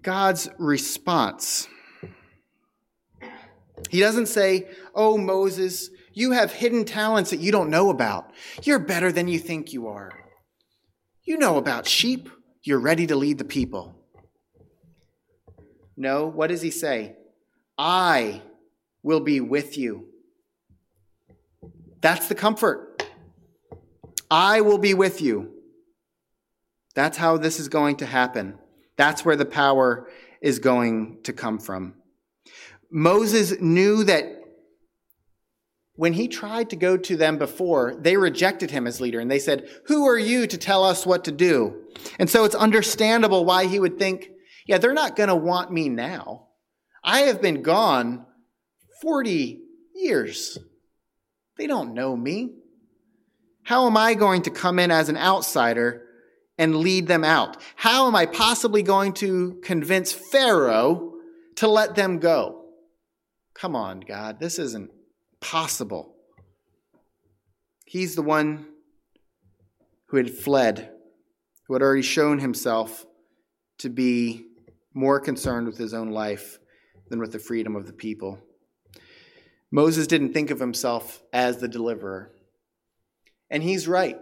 [0.00, 1.68] God's response.
[3.90, 8.32] He doesn't say, Oh, Moses, you have hidden talents that you don't know about.
[8.62, 10.23] You're better than you think you are.
[11.24, 12.28] You know about sheep.
[12.62, 13.94] You're ready to lead the people.
[15.96, 17.16] No, what does he say?
[17.78, 18.42] I
[19.02, 20.08] will be with you.
[22.00, 23.06] That's the comfort.
[24.30, 25.52] I will be with you.
[26.94, 28.58] That's how this is going to happen.
[28.96, 30.08] That's where the power
[30.42, 31.94] is going to come from.
[32.90, 34.43] Moses knew that
[35.96, 39.38] when he tried to go to them before, they rejected him as leader and they
[39.38, 41.84] said, Who are you to tell us what to do?
[42.18, 44.30] And so it's understandable why he would think,
[44.66, 46.48] Yeah, they're not going to want me now.
[47.04, 48.26] I have been gone
[49.02, 49.60] 40
[49.94, 50.58] years.
[51.56, 52.50] They don't know me.
[53.62, 56.02] How am I going to come in as an outsider
[56.58, 57.56] and lead them out?
[57.76, 61.12] How am I possibly going to convince Pharaoh
[61.56, 62.64] to let them go?
[63.54, 64.90] Come on, God, this isn't
[65.44, 66.16] possible.
[67.84, 68.66] He's the one
[70.06, 70.90] who had fled,
[71.66, 73.04] who had already shown himself
[73.78, 74.46] to be
[74.94, 76.58] more concerned with his own life
[77.10, 78.38] than with the freedom of the people.
[79.70, 82.30] Moses didn't think of himself as the deliverer.
[83.50, 84.18] And he's right.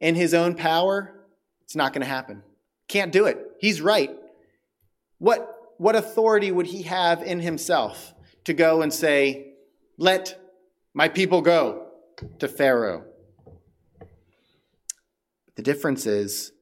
[0.00, 1.26] In his own power,
[1.64, 2.42] it's not going to happen.
[2.88, 3.38] Can't do it.
[3.60, 4.10] He's right.
[5.18, 8.14] What, what authority would he have in himself
[8.44, 9.49] to go and say,
[10.00, 10.40] let
[10.94, 11.86] my people go
[12.38, 13.04] to Pharaoh.
[15.56, 16.52] The difference is,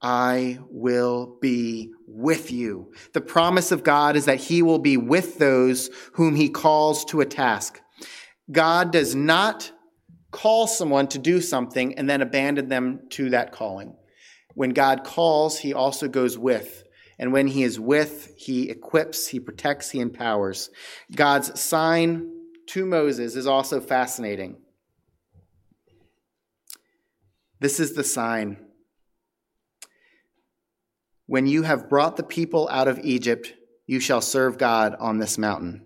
[0.00, 2.92] I will be with you.
[3.14, 7.20] The promise of God is that he will be with those whom he calls to
[7.20, 7.80] a task.
[8.50, 9.72] God does not
[10.30, 13.96] call someone to do something and then abandon them to that calling.
[14.54, 16.84] When God calls, he also goes with.
[17.18, 20.70] And when he is with, he equips, he protects, he empowers.
[21.14, 22.30] God's sign
[22.68, 24.56] to Moses is also fascinating.
[27.60, 28.58] This is the sign.
[31.26, 33.54] When you have brought the people out of Egypt,
[33.86, 35.82] you shall serve God on this mountain.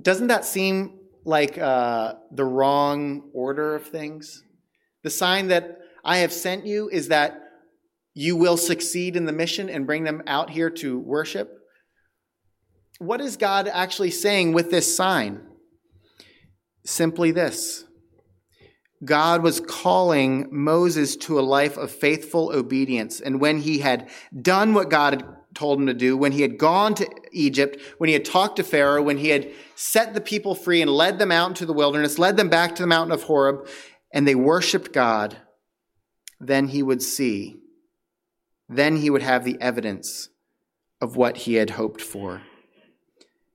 [0.00, 4.42] Doesn't that seem like uh, the wrong order of things?
[5.02, 7.43] The sign that I have sent you is that
[8.14, 11.58] you will succeed in the mission and bring them out here to worship?
[12.98, 15.42] What is God actually saying with this sign?
[16.86, 17.84] Simply this
[19.04, 23.20] God was calling Moses to a life of faithful obedience.
[23.20, 24.08] And when he had
[24.40, 28.08] done what God had told him to do, when he had gone to Egypt, when
[28.08, 31.32] he had talked to Pharaoh, when he had set the people free and led them
[31.32, 33.68] out into the wilderness, led them back to the mountain of Horeb,
[34.12, 35.36] and they worshiped God,
[36.40, 37.63] then he would see
[38.68, 40.28] then he would have the evidence
[41.00, 42.42] of what he had hoped for.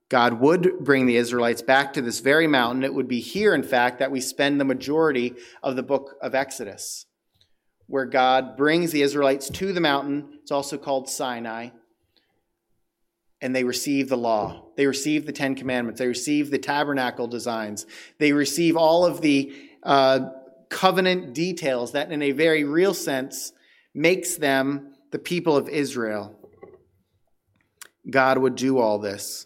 [0.10, 2.84] God would bring the Israelites back to this very mountain.
[2.84, 6.34] It would be here, in fact, that we spend the majority of the book of
[6.34, 7.06] Exodus,
[7.86, 10.40] where God brings the Israelites to the mountain.
[10.42, 11.70] It's also called Sinai.
[13.42, 14.66] And they receive the law.
[14.76, 16.00] They receive the Ten Commandments.
[16.00, 17.86] They receive the tabernacle designs.
[18.18, 19.54] They receive all of the
[19.84, 20.32] uh,
[20.70, 23.54] covenant details that, in a very real sense,
[23.94, 26.36] makes them the people of Israel.
[28.10, 29.46] God would do all this.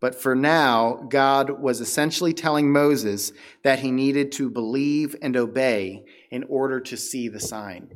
[0.00, 3.32] But for now, God was essentially telling Moses
[3.62, 7.90] that he needed to believe and obey in order to see the sign.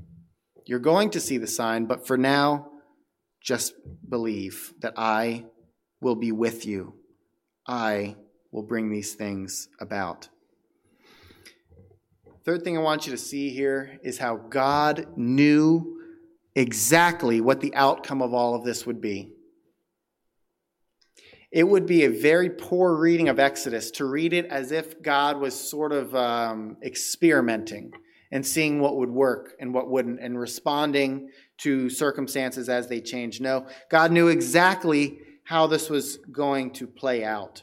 [0.66, 2.70] You're going to see the sign, but for now,
[3.40, 3.74] just
[4.06, 5.46] believe that I
[6.00, 6.94] will be with you.
[7.66, 8.16] I
[8.52, 10.28] will bring these things about.
[12.44, 15.93] Third thing I want you to see here is how God knew
[16.54, 19.32] exactly what the outcome of all of this would be.
[21.50, 25.38] It would be a very poor reading of Exodus to read it as if God
[25.38, 27.92] was sort of um, experimenting
[28.32, 33.40] and seeing what would work and what wouldn't and responding to circumstances as they change.
[33.40, 37.62] No, God knew exactly how this was going to play out.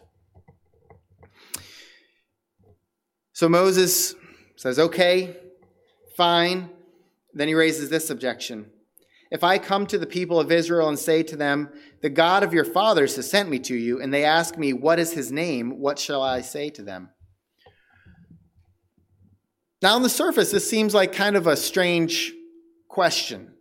[3.33, 4.15] So Moses
[4.55, 5.35] says, okay,
[6.15, 6.69] fine.
[7.33, 8.67] Then he raises this objection
[9.31, 11.69] if I come to the people of Israel and say to them,
[12.01, 14.99] The God of your fathers has sent me to you, and they ask me, What
[14.99, 15.79] is his name?
[15.79, 17.09] What shall I say to them?
[19.81, 22.33] Now, on the surface, this seems like kind of a strange
[22.87, 23.53] question.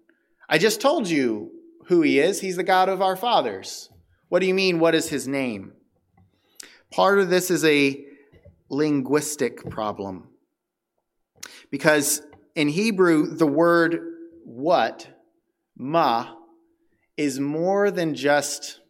[0.48, 1.52] I just told you
[1.86, 2.40] who he is.
[2.40, 3.88] He's the God of our fathers.
[4.28, 5.72] What do you mean, what is his name?
[6.90, 8.04] Part of this is a
[8.68, 10.28] linguistic problem.
[11.70, 12.22] Because
[12.54, 14.00] in Hebrew, the word
[14.44, 15.08] what
[15.80, 16.34] ma
[17.16, 18.80] is more than just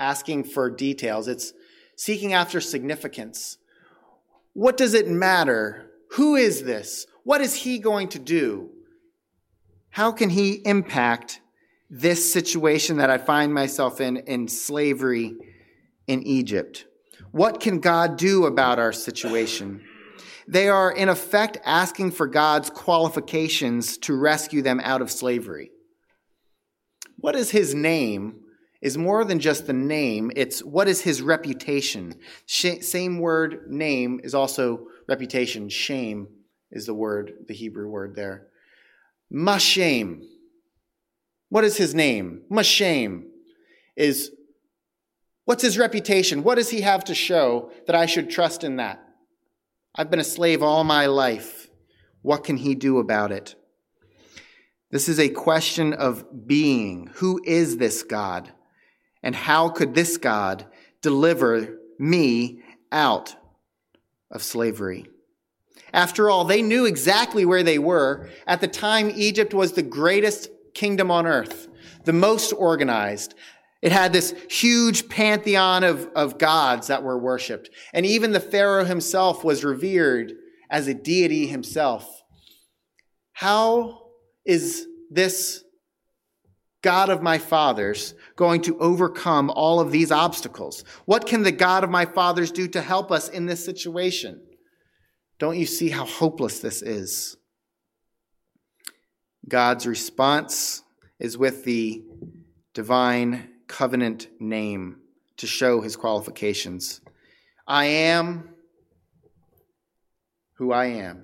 [0.00, 1.52] asking for details, it's
[1.94, 3.58] seeking after significance.
[4.54, 5.90] What does it matter?
[6.12, 7.06] Who is this?
[7.22, 8.70] What is he going to do?
[9.90, 11.40] How can he impact
[11.90, 15.34] this situation that I find myself in in slavery
[16.06, 16.86] in Egypt?
[17.30, 19.82] What can God do about our situation?
[20.46, 25.70] They are, in effect, asking for God's qualifications to rescue them out of slavery.
[27.24, 28.40] What is his name
[28.82, 32.16] is more than just the name, it's what is his reputation.
[32.44, 35.70] Sh- same word, name, is also reputation.
[35.70, 36.28] Shame
[36.70, 38.48] is the word, the Hebrew word there.
[39.32, 40.20] Mashem.
[41.48, 42.42] What is his name?
[42.52, 43.22] Mashem
[43.96, 44.30] is
[45.46, 46.42] what's his reputation?
[46.42, 49.02] What does he have to show that I should trust in that?
[49.94, 51.70] I've been a slave all my life.
[52.20, 53.54] What can he do about it?
[54.94, 57.10] This is a question of being.
[57.14, 58.52] Who is this God?
[59.24, 60.66] And how could this God
[61.02, 63.34] deliver me out
[64.30, 65.06] of slavery?
[65.92, 68.30] After all, they knew exactly where they were.
[68.46, 71.66] At the time, Egypt was the greatest kingdom on earth,
[72.04, 73.34] the most organized.
[73.82, 77.68] It had this huge pantheon of, of gods that were worshiped.
[77.92, 80.34] And even the Pharaoh himself was revered
[80.70, 82.22] as a deity himself.
[83.32, 84.03] How
[84.44, 85.64] is this
[86.82, 90.84] God of my fathers going to overcome all of these obstacles?
[91.06, 94.42] What can the God of my fathers do to help us in this situation?
[95.38, 97.36] Don't you see how hopeless this is?
[99.48, 100.82] God's response
[101.18, 102.02] is with the
[102.74, 105.00] divine covenant name
[105.38, 107.00] to show his qualifications.
[107.66, 108.50] I am
[110.54, 111.23] who I am.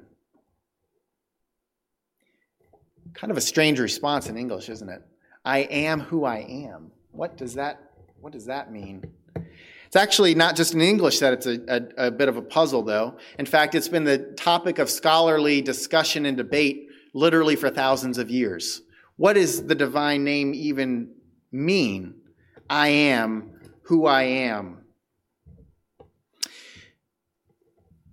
[3.15, 5.03] Kind of a strange response in English, isn't it?
[5.45, 6.93] I am who I am.
[7.13, 9.05] What does that, what does that mean?
[9.87, 12.83] It's actually not just in English that it's a, a, a, bit of a puzzle,
[12.83, 13.17] though.
[13.39, 18.31] In fact, it's been the topic of scholarly discussion and debate literally for thousands of
[18.31, 18.83] years.
[19.17, 21.13] What does the divine name even
[21.51, 22.15] mean?
[22.69, 24.85] I am who I am.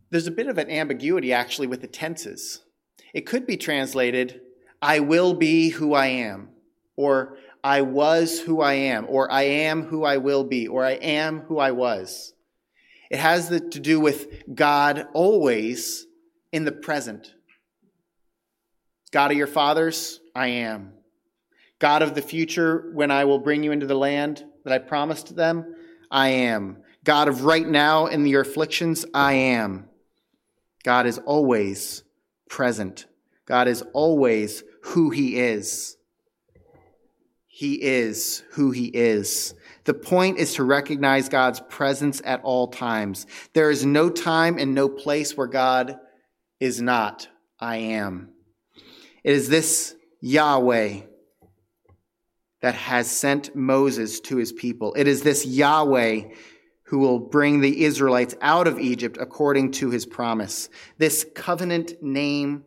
[0.10, 2.64] There's a bit of an ambiguity actually with the tenses.
[3.14, 4.42] It could be translated,
[4.82, 6.50] I will be who I am
[6.98, 10.94] or I was who I am, or I am who I will be, or I
[10.94, 12.34] am who I was.
[13.10, 16.06] It has to do with God always
[16.52, 17.34] in the present.
[19.12, 20.94] God of your fathers, I am.
[21.80, 25.36] God of the future, when I will bring you into the land that I promised
[25.36, 25.76] them,
[26.12, 26.78] I am.
[27.04, 29.88] God of right now in your afflictions, I am.
[30.84, 32.04] God is always
[32.50, 33.06] present.
[33.46, 35.98] God is always who he is.
[37.58, 39.56] He is who He is.
[39.86, 43.26] The point is to recognize God's presence at all times.
[43.54, 45.98] There is no time and no place where God
[46.60, 47.28] is not.
[47.60, 48.30] I am.
[49.24, 51.02] It is this Yahweh
[52.62, 54.94] that has sent Moses to his people.
[54.94, 56.26] It is this Yahweh
[56.84, 60.70] who will bring the Israelites out of Egypt according to his promise.
[61.00, 62.66] This covenant name,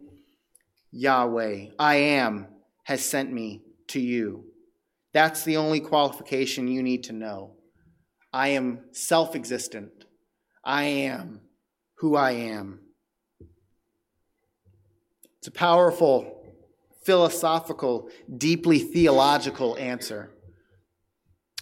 [0.93, 2.49] Yahweh, I am,
[2.85, 4.45] has sent me to you.
[5.13, 7.57] That's the only qualification you need to know.
[8.33, 9.91] I am self existent.
[10.65, 11.41] I am
[11.97, 12.81] who I am.
[15.39, 16.45] It's a powerful,
[17.05, 20.31] philosophical, deeply theological answer.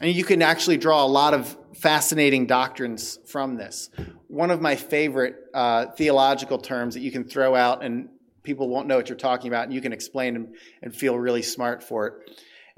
[0.00, 3.90] And you can actually draw a lot of fascinating doctrines from this.
[4.26, 8.08] One of my favorite uh, theological terms that you can throw out and
[8.48, 11.42] people won't know what you're talking about, and you can explain and, and feel really
[11.42, 12.14] smart for it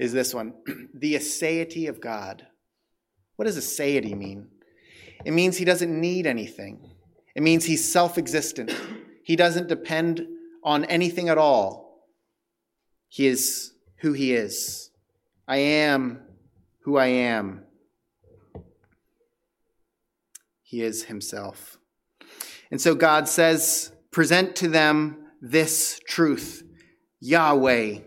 [0.00, 0.54] is this one
[0.94, 2.44] the aseity of God.
[3.36, 4.48] What does aseity mean?
[5.24, 6.90] It means he doesn't need anything,
[7.36, 8.74] it means he's self existent.
[9.22, 10.26] He doesn't depend
[10.64, 12.08] on anything at all.
[13.08, 14.90] He is who he is.
[15.46, 16.22] I am
[16.80, 17.62] who I am.
[20.62, 21.78] He is himself.
[22.72, 26.62] And so God says, present to them this truth
[27.20, 27.98] Yahweh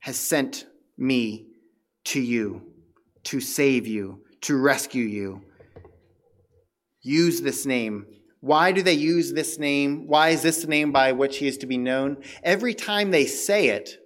[0.00, 0.66] has sent
[0.96, 1.46] me
[2.04, 2.62] to you
[3.24, 5.42] to save you, to rescue you.
[7.02, 8.06] Use this name.
[8.40, 10.06] Why do they use this name?
[10.06, 12.18] Why is this the name by which he is to be known?
[12.44, 13.98] Every time they say it,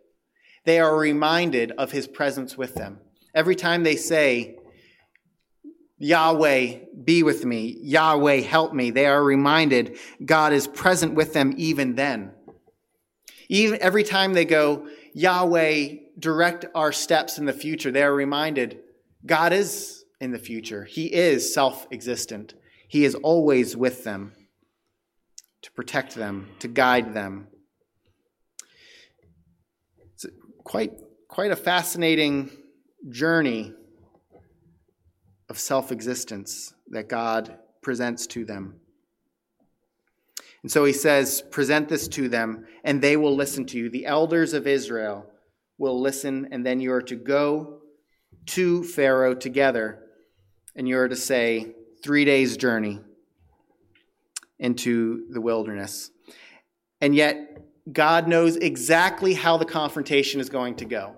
[0.64, 3.00] they are reminded of his presence with them.
[3.34, 4.56] Every time they say,
[6.02, 7.76] Yahweh, be with me.
[7.82, 8.90] Yahweh, help me.
[8.90, 12.32] They are reminded God is present with them even then.
[13.50, 18.80] Even every time they go, Yahweh, direct our steps in the future, they are reminded
[19.26, 20.84] God is in the future.
[20.84, 22.54] He is self existent.
[22.88, 24.32] He is always with them
[25.60, 27.48] to protect them, to guide them.
[30.14, 30.24] It's
[30.64, 30.92] quite,
[31.28, 32.50] quite a fascinating
[33.10, 33.74] journey
[35.50, 38.76] of self existence that God presents to them.
[40.62, 43.90] And so he says, Present this to them, and they will listen to you.
[43.90, 45.26] The elders of Israel
[45.76, 47.80] will listen, and then you are to go
[48.46, 50.04] to Pharaoh together,
[50.76, 53.00] and you are to say, Three days' journey
[54.58, 56.10] into the wilderness.
[57.00, 57.58] And yet,
[57.92, 61.16] God knows exactly how the confrontation is going to go.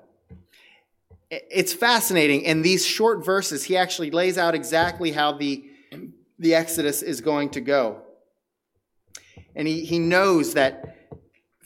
[1.35, 2.43] It's fascinating.
[2.43, 5.64] In these short verses, he actually lays out exactly how the,
[6.39, 8.03] the Exodus is going to go.
[9.57, 10.99] And he, he knows that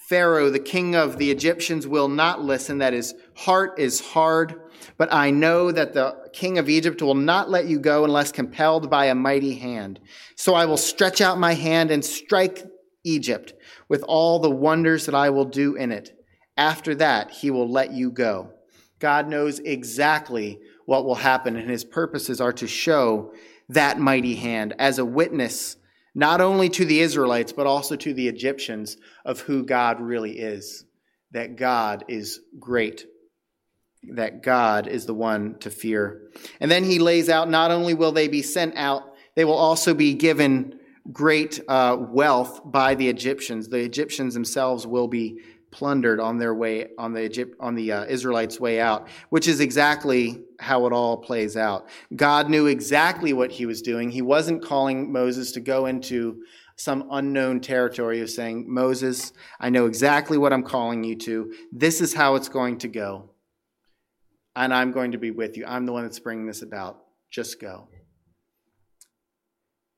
[0.09, 4.55] Pharaoh, the king of the Egyptians, will not listen, that his heart is hard.
[4.99, 8.89] But I know that the king of Egypt will not let you go unless compelled
[8.89, 9.99] by a mighty hand.
[10.37, 12.65] So I will stretch out my hand and strike
[13.03, 13.53] Egypt
[13.89, 16.13] with all the wonders that I will do in it.
[16.57, 18.53] After that, he will let you go.
[18.99, 23.33] God knows exactly what will happen, and his purposes are to show
[23.69, 25.77] that mighty hand as a witness
[26.17, 30.85] not only to the Israelites, but also to the Egyptians of who God really is.
[31.33, 33.05] That God is great.
[34.15, 36.31] That God is the one to fear.
[36.59, 39.03] And then he lays out not only will they be sent out,
[39.35, 40.81] they will also be given
[41.13, 43.69] great uh, wealth by the Egyptians.
[43.69, 45.41] The Egyptians themselves will be
[45.77, 49.61] plundered on their way on the Egypt, on the uh, Israelites' way out, which is
[49.61, 51.87] exactly how it all plays out.
[52.15, 54.11] God knew exactly what He was doing.
[54.11, 56.43] He wasn't calling Moses to go into
[56.77, 61.53] some unknown territory of saying, Moses, I know exactly what I'm calling you to.
[61.71, 63.33] This is how it's going to go.
[64.55, 65.67] And I'm going to be with you.
[65.67, 67.03] I'm the one that's bringing this about.
[67.31, 67.89] Just go.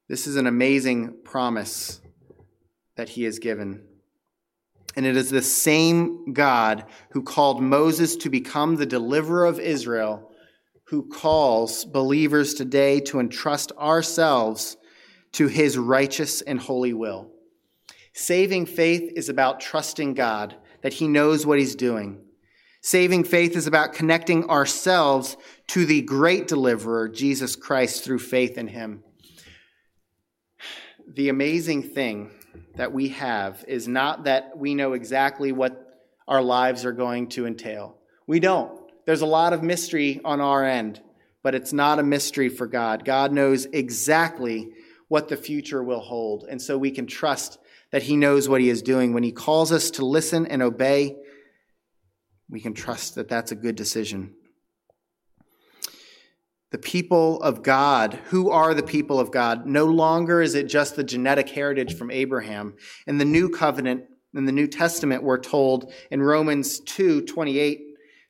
[0.08, 2.00] This is an amazing promise
[2.96, 3.84] that he has given.
[4.98, 10.32] And it is the same God who called Moses to become the deliverer of Israel,
[10.86, 14.76] who calls believers today to entrust ourselves
[15.34, 17.30] to his righteous and holy will.
[18.12, 22.20] Saving faith is about trusting God, that he knows what he's doing.
[22.80, 25.36] Saving faith is about connecting ourselves
[25.68, 29.04] to the great deliverer, Jesus Christ, through faith in him.
[31.06, 32.32] The amazing thing
[32.76, 35.84] that we have is not that we know exactly what
[36.26, 37.96] our lives are going to entail.
[38.26, 38.78] We don't.
[39.06, 41.00] There's a lot of mystery on our end,
[41.42, 43.04] but it's not a mystery for God.
[43.04, 44.70] God knows exactly
[45.08, 46.44] what the future will hold.
[46.48, 47.58] And so we can trust
[47.90, 49.14] that He knows what He is doing.
[49.14, 51.16] When He calls us to listen and obey,
[52.50, 54.34] we can trust that that's a good decision
[56.70, 58.14] the people of God.
[58.26, 59.66] Who are the people of God?
[59.66, 62.74] No longer is it just the genetic heritage from Abraham.
[63.06, 64.04] In the new covenant,
[64.34, 67.80] in the New Testament, we're told in Romans 2 28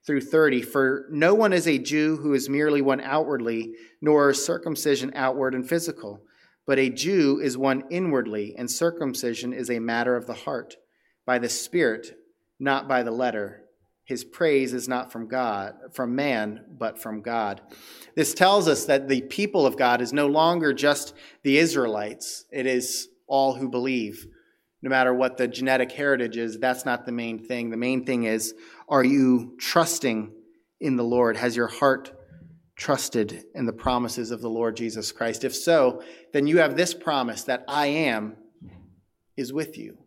[0.07, 4.43] through 30, for no one is a Jew who is merely one outwardly, nor is
[4.43, 6.23] circumcision outward and physical.
[6.67, 10.77] But a Jew is one inwardly, and circumcision is a matter of the heart,
[11.27, 12.17] by the Spirit,
[12.59, 13.68] not by the letter
[14.09, 17.61] his praise is not from God, from man, but from God.
[18.17, 22.47] This tells us that the people of God is no longer just the Israelites.
[22.51, 24.27] It is all who believe.
[24.81, 27.69] No matter what the genetic heritage is, that's not the main thing.
[27.69, 28.55] The main thing is,
[28.89, 30.33] are you trusting
[30.81, 31.37] in the Lord?
[31.37, 32.11] Has your heart
[32.77, 35.45] trusted in the promises of the Lord Jesus Christ?
[35.45, 36.03] If so,
[36.33, 38.39] then you have this promise that I am
[39.37, 39.99] is with you,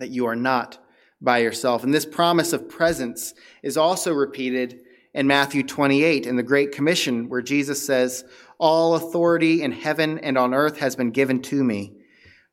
[0.00, 0.80] that you are not
[1.20, 1.82] by yourself.
[1.84, 4.80] And this promise of presence is also repeated
[5.14, 8.24] in Matthew 28 in the Great Commission, where Jesus says,
[8.58, 11.94] All authority in heaven and on earth has been given to me.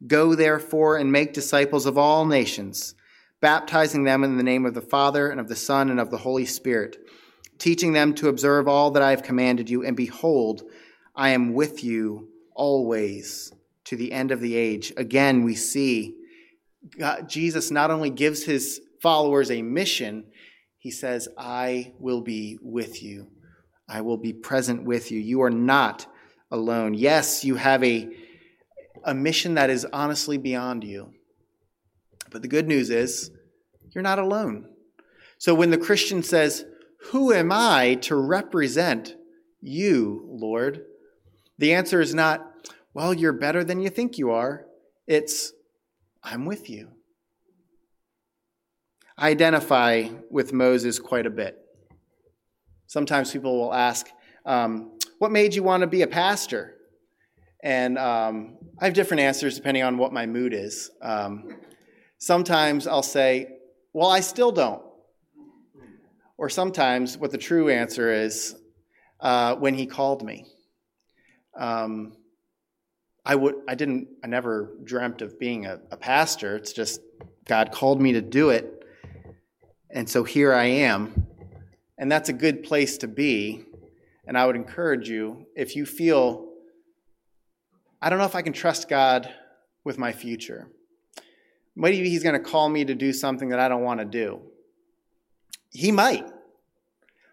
[0.07, 2.95] Go therefore and make disciples of all nations,
[3.41, 6.17] baptizing them in the name of the Father and of the Son and of the
[6.17, 6.97] Holy Spirit,
[7.57, 9.83] teaching them to observe all that I have commanded you.
[9.83, 10.63] And behold,
[11.15, 13.51] I am with you always
[13.85, 14.93] to the end of the age.
[14.95, 16.15] Again, we see
[16.97, 20.25] God, Jesus not only gives his followers a mission,
[20.77, 23.27] he says, I will be with you.
[23.87, 25.19] I will be present with you.
[25.19, 26.07] You are not
[26.51, 26.93] alone.
[26.93, 28.09] Yes, you have a,
[29.03, 31.13] a mission that is honestly beyond you.
[32.31, 33.31] But the good news is,
[33.93, 34.67] you're not alone.
[35.37, 36.65] So when the Christian says,
[37.11, 39.15] Who am I to represent
[39.61, 40.85] you, Lord?
[41.57, 42.45] The answer is not,
[42.93, 44.65] Well, you're better than you think you are.
[45.07, 45.53] It's,
[46.23, 46.89] I'm with you.
[49.17, 51.57] I identify with Moses quite a bit.
[52.87, 54.07] Sometimes people will ask,
[54.45, 56.75] um, What made you want to be a pastor?
[57.61, 60.91] And um, I have different answers depending on what my mood is.
[61.01, 61.57] Um,
[62.19, 63.57] sometimes I'll say,
[63.91, 64.81] Well, I still don't.
[66.37, 68.55] Or sometimes what the true answer is,
[69.19, 70.45] uh, When he called me.
[71.57, 72.15] Um,
[73.25, 76.55] I would I didn't I never dreamt of being a, a pastor.
[76.55, 77.01] It's just
[77.45, 78.83] God called me to do it.
[79.89, 81.27] And so here I am.
[81.97, 83.65] And that's a good place to be.
[84.25, 86.49] And I would encourage you, if you feel,
[88.01, 89.29] I don't know if I can trust God
[89.83, 90.69] with my future.
[91.75, 94.41] Maybe He's going to call me to do something that I don't want to do.
[95.71, 96.25] He might,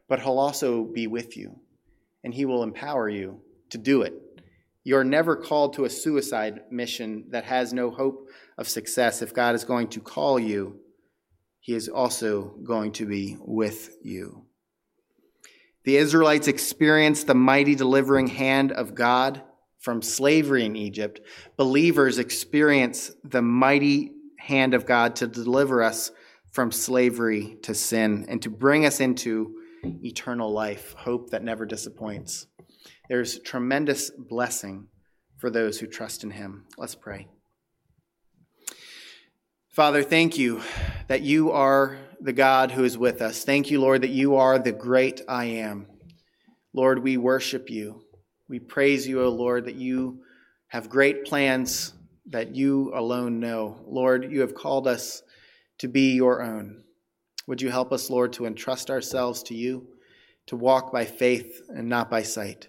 [0.08, 1.60] but He'll also be with you,
[2.24, 4.14] and He will empower you to do it.
[4.90, 8.28] You're never called to a suicide mission that has no hope
[8.58, 9.22] of success.
[9.22, 10.80] If God is going to call you,
[11.60, 14.46] He is also going to be with you.
[15.84, 19.40] The Israelites experienced the mighty delivering hand of God
[19.78, 21.20] from slavery in Egypt.
[21.56, 24.10] Believers experience the mighty
[24.40, 26.10] hand of God to deliver us
[26.50, 32.48] from slavery to sin and to bring us into eternal life, hope that never disappoints.
[33.10, 34.86] There's tremendous blessing
[35.36, 36.66] for those who trust in Him.
[36.78, 37.26] Let's pray.
[39.68, 40.62] Father, thank you
[41.08, 43.42] that you are the God who is with us.
[43.42, 45.88] Thank you, Lord, that you are the great I am.
[46.72, 48.04] Lord, we worship you.
[48.48, 50.20] We praise you, O Lord, that you
[50.68, 51.92] have great plans
[52.26, 53.80] that you alone know.
[53.88, 55.24] Lord, you have called us
[55.78, 56.84] to be your own.
[57.48, 59.88] Would you help us, Lord, to entrust ourselves to you,
[60.46, 62.68] to walk by faith and not by sight?